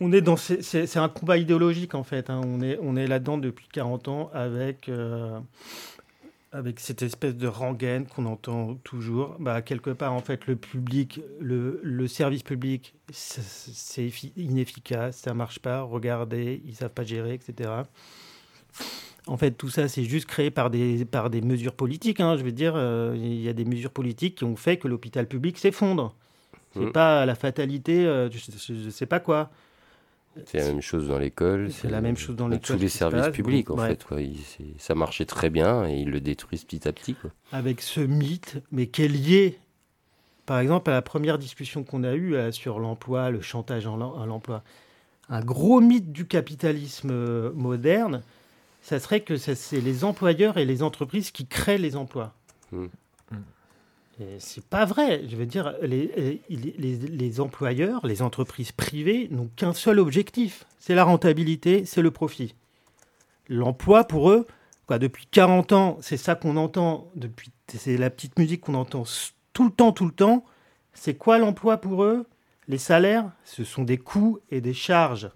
[0.00, 2.30] on est dans c'est un combat idéologique en fait.
[2.30, 2.40] Hein.
[2.44, 5.38] On est on est là-dedans depuis 40 ans avec euh,
[6.52, 9.36] avec cette espèce de rengaine qu'on entend toujours.
[9.38, 15.58] Bah, quelque part en fait le public, le, le service public, c'est inefficace, ça marche
[15.58, 15.82] pas.
[15.82, 17.70] Regardez, ils savent pas gérer, etc.
[19.26, 22.20] En fait, tout ça, c'est juste créé par des, par des mesures politiques.
[22.20, 22.36] Hein.
[22.38, 25.28] Je veux dire, euh, il y a des mesures politiques qui ont fait que l'hôpital
[25.28, 26.14] public s'effondre.
[26.72, 26.92] C'est mmh.
[26.92, 29.50] pas la fatalité, euh, je, ne sais pas quoi.
[30.46, 31.70] C'est la même chose dans l'école.
[31.70, 32.76] C'est la même chose dans l'école.
[32.76, 34.04] Tous les services publics, en fait.
[34.04, 34.18] Quoi.
[34.78, 37.14] ça marchait très bien et ils le détruisent petit à petit.
[37.14, 37.30] Quoi.
[37.52, 39.58] Avec ce mythe, mais qui est lié,
[40.46, 44.26] par exemple, à la première discussion qu'on a eue euh, sur l'emploi, le chantage à
[44.26, 44.62] l'emploi.
[45.28, 48.22] Un gros mythe du capitalisme euh, moderne,
[48.80, 52.32] ça serait que c'est les employeurs et les entreprises qui créent les emplois.
[52.72, 52.86] Hmm.
[54.38, 55.22] C'est pas vrai.
[55.28, 61.04] Je veux dire, les, les, employeurs, les entreprises privées n'ont qu'un seul objectif c'est la
[61.04, 62.54] rentabilité, c'est le profit.
[63.48, 64.46] L'emploi, pour eux,
[64.86, 69.02] quoi, depuis 40 ans, c'est ça qu'on entend, depuis, c'est la petite musique qu'on entend
[69.52, 70.46] tout le temps, tout le temps.
[70.94, 72.26] C'est quoi l'emploi pour eux?
[72.68, 75.30] Les salaires, ce sont des coûts et des charges.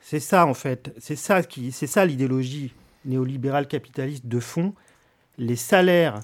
[0.00, 0.94] C'est ça, en fait.
[0.98, 2.72] C'est ça, qui, c'est ça l'idéologie
[3.04, 4.72] néolibérale capitaliste de fond.
[5.36, 6.20] Les salaires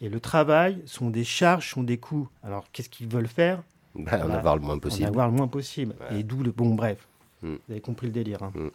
[0.00, 2.28] et le travail sont des charges, sont des coûts.
[2.42, 3.62] Alors, qu'est-ce qu'ils veulent faire?
[3.94, 5.04] Bah, En avoir le moins possible.
[5.04, 5.94] En avoir le moins possible.
[6.12, 6.52] Et d'où le...
[6.52, 7.06] Bon, bref.
[7.42, 7.56] Hmm.
[7.66, 8.42] Vous avez compris le délire.
[8.42, 8.52] Hein.
[8.54, 8.70] Hmm.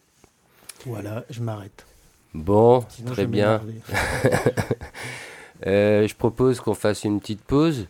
[0.86, 1.86] Voilà, je m'arrête.
[2.34, 3.62] Bon, très bien.
[5.66, 7.88] Euh, je propose qu'on fasse une petite pause.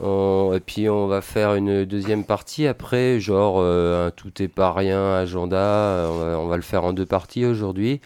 [0.00, 4.72] Et puis on va faire une deuxième partie après, genre euh, un tout est pas
[4.72, 6.08] rien agenda.
[6.10, 8.00] on va, le faire en deux parties aujourd'hui.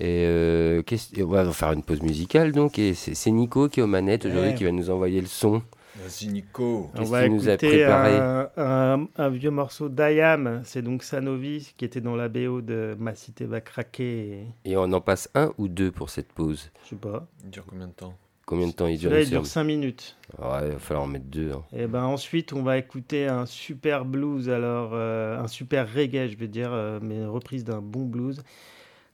[0.00, 0.82] Et euh,
[1.18, 2.78] on va faire une pause musicale donc.
[2.78, 5.62] Et c'est Nico qui est aux manettes aujourd'hui qui va nous envoyer le son.
[5.96, 6.90] Vas-y Nico.
[6.94, 8.16] On va nous a préparé?
[8.56, 13.44] un, vieux morceau d'Ayam, c'est donc Sanovi qui était dans la BO de Ma cité
[13.44, 14.46] va craquer.
[14.64, 17.26] Et on en passe un ou deux pour cette pause Je sais pas.
[17.44, 18.14] Il dure combien de temps?
[18.46, 20.16] Combien de temps il dure Là, il dure 5 minutes.
[20.38, 21.52] Ouais, il va falloir en mettre deux.
[21.52, 21.62] Hein.
[21.72, 26.36] Et ben ensuite, on va écouter un super blues, alors euh, un super reggae, je
[26.36, 28.42] veux dire, euh, mais une reprise d'un bon blues.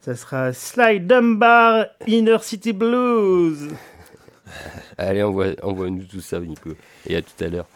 [0.07, 3.71] Ça sera Sly Dunbar Inner City Blues.
[4.97, 6.71] Allez, envoie-nous tout ça, Nico.
[7.09, 7.67] Et à tout à l'heure.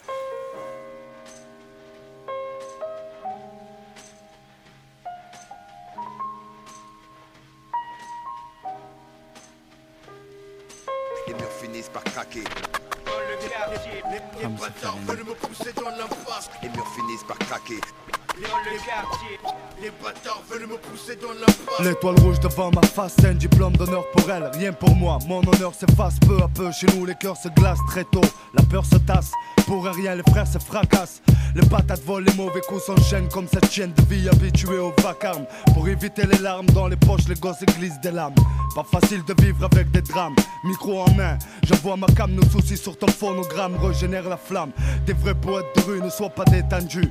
[21.83, 24.51] L'étoile rouge devant ma face, c'est un diplôme d'honneur pour elle.
[24.55, 26.71] Rien pour moi, mon honneur s'efface peu à peu.
[26.73, 28.21] Chez nous, les cœurs se glacent très tôt.
[28.55, 29.31] La peur se tasse,
[29.67, 31.23] pour rien, les frères se fracassent.
[31.55, 35.47] Les patates volent, les mauvais coups s'enchaînent comme cette chienne de vie habituée au vacarme.
[35.75, 38.35] Pour éviter les larmes dans les poches, les gosses glissent des lames.
[38.75, 40.37] Pas facile de vivre avec des drames.
[40.65, 44.71] Micro en main, j'envoie ma cam, nos soucis sur ton phonogramme régénère la flamme.
[45.07, 47.09] Des vrais poètes de rue ne soient pas détendus.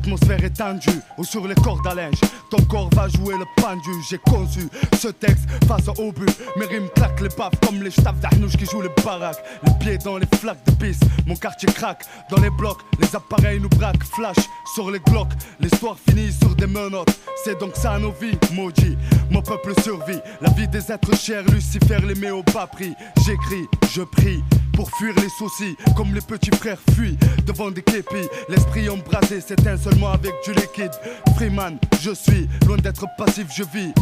[0.00, 2.20] L'atmosphère est tendue, ou sur les cordes à linge.
[2.50, 3.90] Ton corps va jouer le pendu.
[4.08, 4.60] J'ai conçu
[4.98, 6.30] ce texte face au but.
[6.56, 9.36] Mes rimes claquent les baffes comme les staffs d'Arnouche qui jouent les baraques.
[9.62, 12.06] Les pieds dans les flaques de piste, mon quartier craque.
[12.30, 14.04] Dans les blocs, les appareils nous braquent.
[14.04, 14.38] Flash
[14.74, 17.20] sur les glocks, l'histoire finit sur des menottes.
[17.44, 18.96] C'est donc ça nos vies, maudit.
[19.30, 21.44] Mon peuple survit, la vie des êtres chers.
[21.44, 22.94] Lucifer les met au bas prix.
[23.26, 24.42] J'écris, je prie
[24.74, 28.28] pour fuir les soucis, comme les petits frères fuient devant des képis.
[28.48, 30.92] L'esprit embrasé s'éteint seulement avec du liquide.
[31.36, 33.92] Freeman, je suis loin d'être passif, je vis.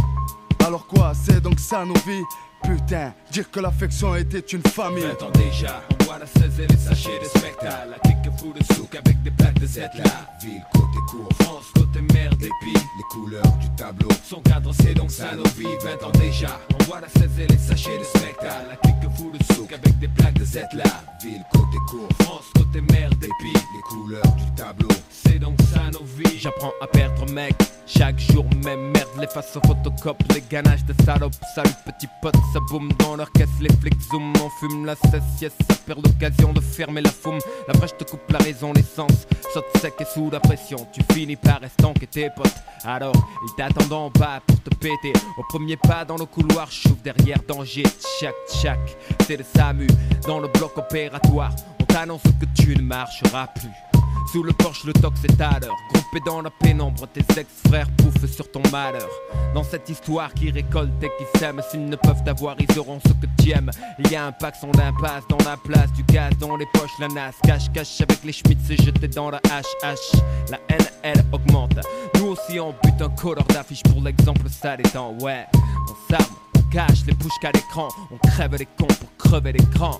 [0.67, 2.25] Alors quoi, c'est donc ça nos vies
[2.63, 5.05] Putain, dire que l'affection était une famille.
[5.05, 7.91] 20 ans déjà, on voit la 16 et les sachets de spectacle.
[7.91, 10.05] La clique fout de souk avec des plaques de Z là.
[10.43, 14.09] Ville, côté court, France, côté mer, des puis les couleurs du tableau.
[14.25, 15.77] Son cadre, c'est donc ça nos vies.
[15.83, 18.67] 20 ans déjà, on voit la 16 et les sachets de spectacle.
[18.71, 20.85] La clique fout de souk avec des plaques de Z là.
[21.23, 24.89] Ville, côté court, France, côté mer, des puis les couleurs du tableau.
[25.11, 26.39] C'est donc ça nos vies.
[26.39, 27.55] J'apprends à perdre, mec.
[27.87, 31.33] Chaque jour, même merde, les faces au photocop, les ganaches de salope.
[31.55, 34.33] Salut, petit pote, ça boum dans leur caisse, les flics zoom.
[34.43, 37.39] On fume la cesse, yes, ça perd l'occasion de fermer la foume.
[37.67, 40.87] La brèche te coupe la raison, l'essence saute sec et sous la pression.
[40.93, 42.55] Tu finis par estanquer tes potes.
[42.85, 45.13] Alors, ils t'attendent en bas pour te péter.
[45.37, 47.83] Au premier pas dans le couloir, chouffe derrière danger.
[47.83, 48.79] Tchac, tchac,
[49.27, 49.87] c'est le SAMU
[50.27, 51.53] dans le bloc opératoire.
[51.81, 53.98] On t'annonce que tu ne marcheras plus.
[54.33, 54.93] Sous le porche, le
[55.41, 55.77] à l'heure.
[55.91, 59.09] Groupé dans la pénombre, tes ex-frères pouffent sur ton malheur.
[59.55, 63.13] Dans cette histoire qui récolte et qui s'aiment, s'ils ne peuvent t'avoir, ils auront ce
[63.15, 63.71] que tu aimes.
[63.99, 66.91] Il y a un pack son d'impasse dans la place, du gaz dans les poches,
[67.01, 67.31] la nas.
[67.43, 70.19] Cache, cache avec les schmitts, c'est jeté dans la HH.
[70.51, 71.79] La haine, elle augmente.
[72.17, 75.17] Nous aussi, on bute un colleur d'affiche pour l'exemple, ça détend.
[75.23, 77.89] Ouais, on s'arme, on cache les bouches qu'à l'écran.
[78.11, 79.99] On crève les cons pour crever l'écran.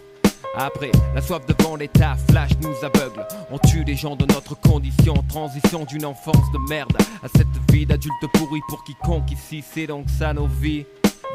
[0.57, 3.27] Après, la soif de vendetta, flash nous aveugle.
[3.51, 7.87] On tue les gens de notre condition, transition d'une enfance de merde à cette vie
[7.87, 10.85] d'adulte pourri pour quiconque ici, c'est donc ça nos vies.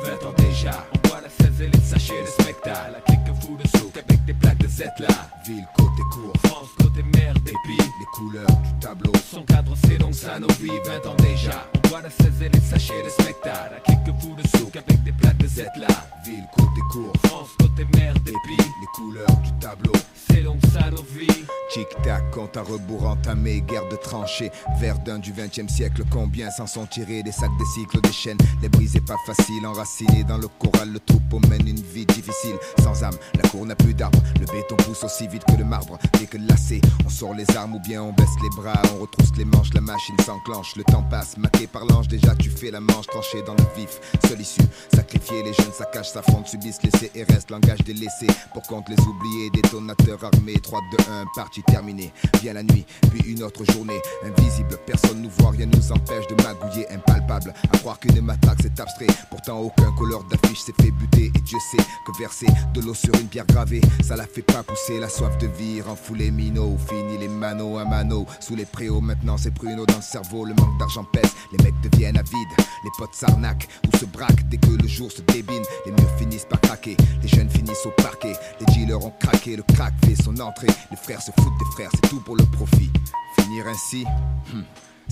[0.04, 2.91] 20 ans déjà, on voit la 16 et les sachets de spectacle.
[2.93, 5.08] La clique fout de souk avec des plaques de Z là.
[5.45, 9.12] Ville, côté court, France, côté mer, puis les couleurs du tableau.
[9.32, 10.80] son cadre, c'est donc ça nos vies.
[10.86, 13.76] 20 ans déjà, on voit la 16 et les sachets de spectacle.
[13.76, 15.88] La clique fout de souk avec des plaques de Z là.
[16.26, 19.93] Ville, côté court, France, côté mer, puis les couleurs du tableau.
[20.30, 21.45] c'est donc ça nos vies.
[21.74, 24.51] Tic-tac, compte à rebours entamé, guerre de tranchées.
[24.80, 28.38] Verdun du 20 e siècle, combien s'en sont tirés Des sacs, des cycles, des chaînes,
[28.62, 29.66] les briser pas facile.
[29.94, 32.56] Enracinés dans le choral, le troupeau mène une vie difficile.
[32.82, 34.20] Sans âme, la cour n'a plus d'arbres.
[34.39, 36.00] Le béton pousse aussi vite que le marbre.
[36.20, 38.82] Dès que lassé, on sort les armes ou bien on baisse les bras.
[38.96, 40.76] On retrousse les manches, la machine s'enclenche.
[40.78, 44.00] Le temps passe, maqué par l'ange, déjà tu fais la manche tranchée dans le vif.
[44.28, 44.62] Seule issue,
[44.96, 46.80] sacrifier les jeunes, saccagent, s'affrontent, subissent,
[47.14, 47.52] et reste.
[47.52, 50.60] Langage délaissé, pour compte les oubliés, détonateurs armés.
[50.60, 52.12] 3, 2, 1, partie terminée.
[52.41, 54.02] Vient la nuit, puis une autre journée.
[54.26, 56.89] Invisible, personne nous voit, rien nous empêche de magouiller.
[56.89, 59.08] Impalpable, à croire qu'une matraque c'est abstrait.
[59.30, 61.32] Pourtant, aucun couleur d'affiche s'est fait buter.
[61.36, 64.64] Et Dieu sait que verser de l'eau sur une pierre gravée, ça la fait pas
[64.64, 65.00] pousser.
[65.00, 66.78] La soif de vie rend fou les minots.
[66.88, 68.26] Fini les mano à mano.
[68.40, 70.46] Sous les préaux, maintenant c'est pruneau dans le cerveau.
[70.46, 72.56] Le manque d'argent pèse, les mecs deviennent avides.
[72.84, 75.64] Les potes s'arnaquent ou se braquent dès que le jour se débine.
[75.86, 78.34] Les murs finissent par craquer, les jeunes finissent au parquet.
[78.60, 80.68] Les dealers ont craqué, le crack fait son entrée.
[80.92, 82.92] Les frères se foutent des frères, c'est tout pour le profit.
[83.40, 84.06] Finir ainsi,
[84.54, 84.62] hmm,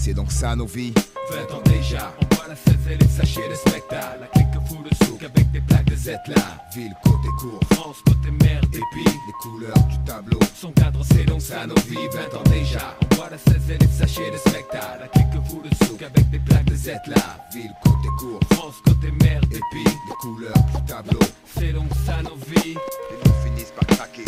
[0.02, 0.94] c'est donc ça nos vies.
[1.30, 4.20] 20 ans déjà, on voit la 16 et les sachets de spectacle.
[4.22, 6.42] La clique fout de souk avec des plaques de Z là.
[6.74, 10.40] Ville, côté court, France, côté mer, des puis les couleurs du tableau.
[10.56, 12.08] son cadre, c'est donc ça nos vies.
[12.14, 15.02] 20 ans déjà, on voit la 16 et les sachets de spectacle.
[15.02, 17.38] La clique fout de souk avec des plaques de Z là.
[17.54, 21.20] Ville, côté court, France, côté mer, des puis les couleurs du tableau.
[21.60, 22.74] c'est donc ça nos vies.
[22.74, 24.26] Les mots finissent par craquer.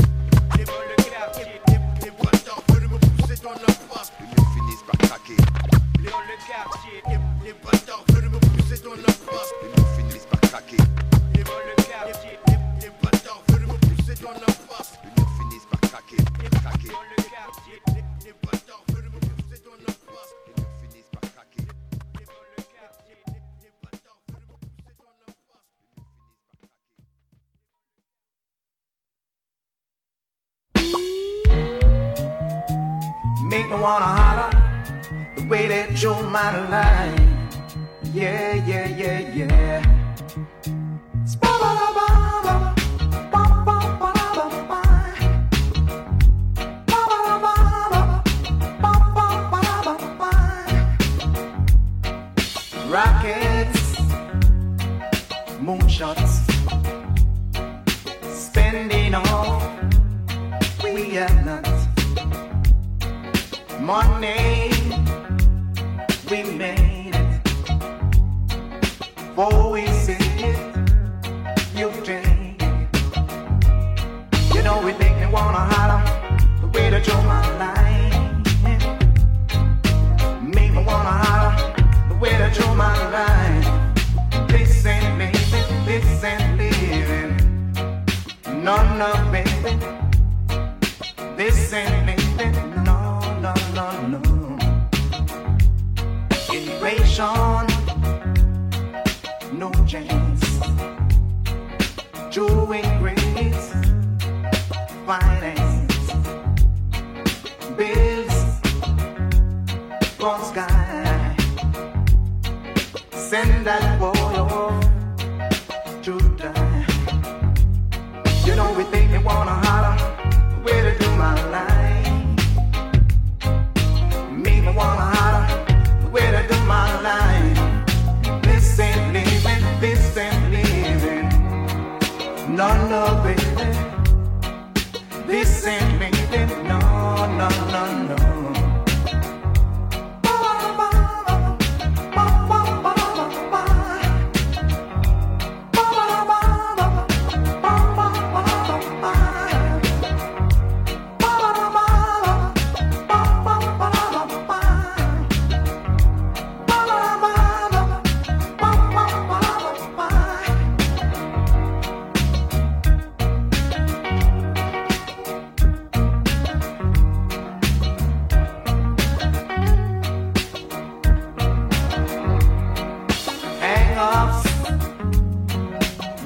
[0.55, 0.65] Les
[2.05, 3.73] les bâtards veulent me pousser dans.
[5.13, 7.03] Les mots finissent par craquer.
[7.07, 9.53] Les les bâtards veulent me pousser dans la face.
[9.61, 10.77] Les mots finissent par craquer.
[11.35, 11.43] Les
[12.81, 14.93] les bâtards veulent me pousser dans la face.
[15.03, 16.17] Les mots finissent par craquer.
[16.63, 16.89] Craquer.
[16.89, 17.29] Les
[18.25, 20.33] les bâtards veulent me pousser dans la face.
[20.47, 21.65] Les mots finissent par craquer.
[22.17, 22.25] Les
[23.85, 25.77] bâtards veulent me pousser dans la face.
[25.77, 27.05] Les mots finissent par
[30.63, 30.97] craquer.
[33.47, 34.62] Make me wanna holler
[35.53, 37.19] way that you're my life,
[38.11, 39.81] Yeah, yeah, yeah, yeah.
[41.25, 42.73] Spa-ba-da-ba-ba.
[52.95, 53.85] Rockets,
[55.65, 56.33] moonshots,
[58.45, 59.61] spending all
[60.83, 61.67] we have not.
[63.79, 64.82] Money.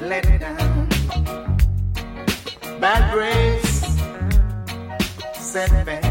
[0.07, 0.87] let down.
[2.79, 3.81] Bad grace,
[5.33, 6.03] setback,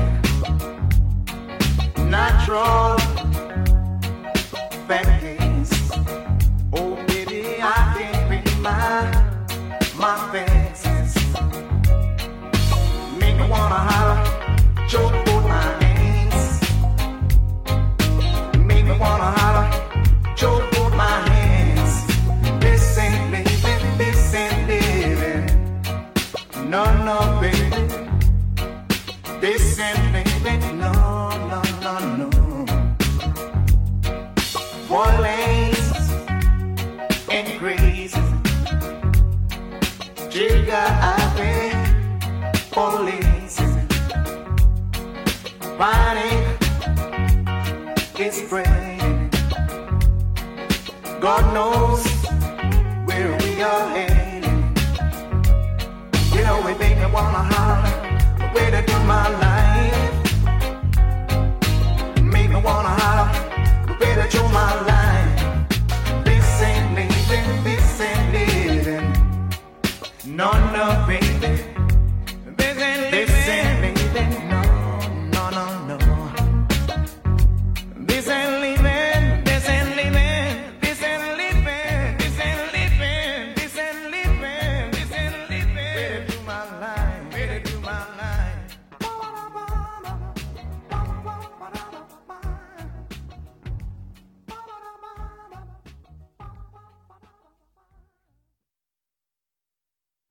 [1.99, 2.97] natural,
[4.87, 5.46] back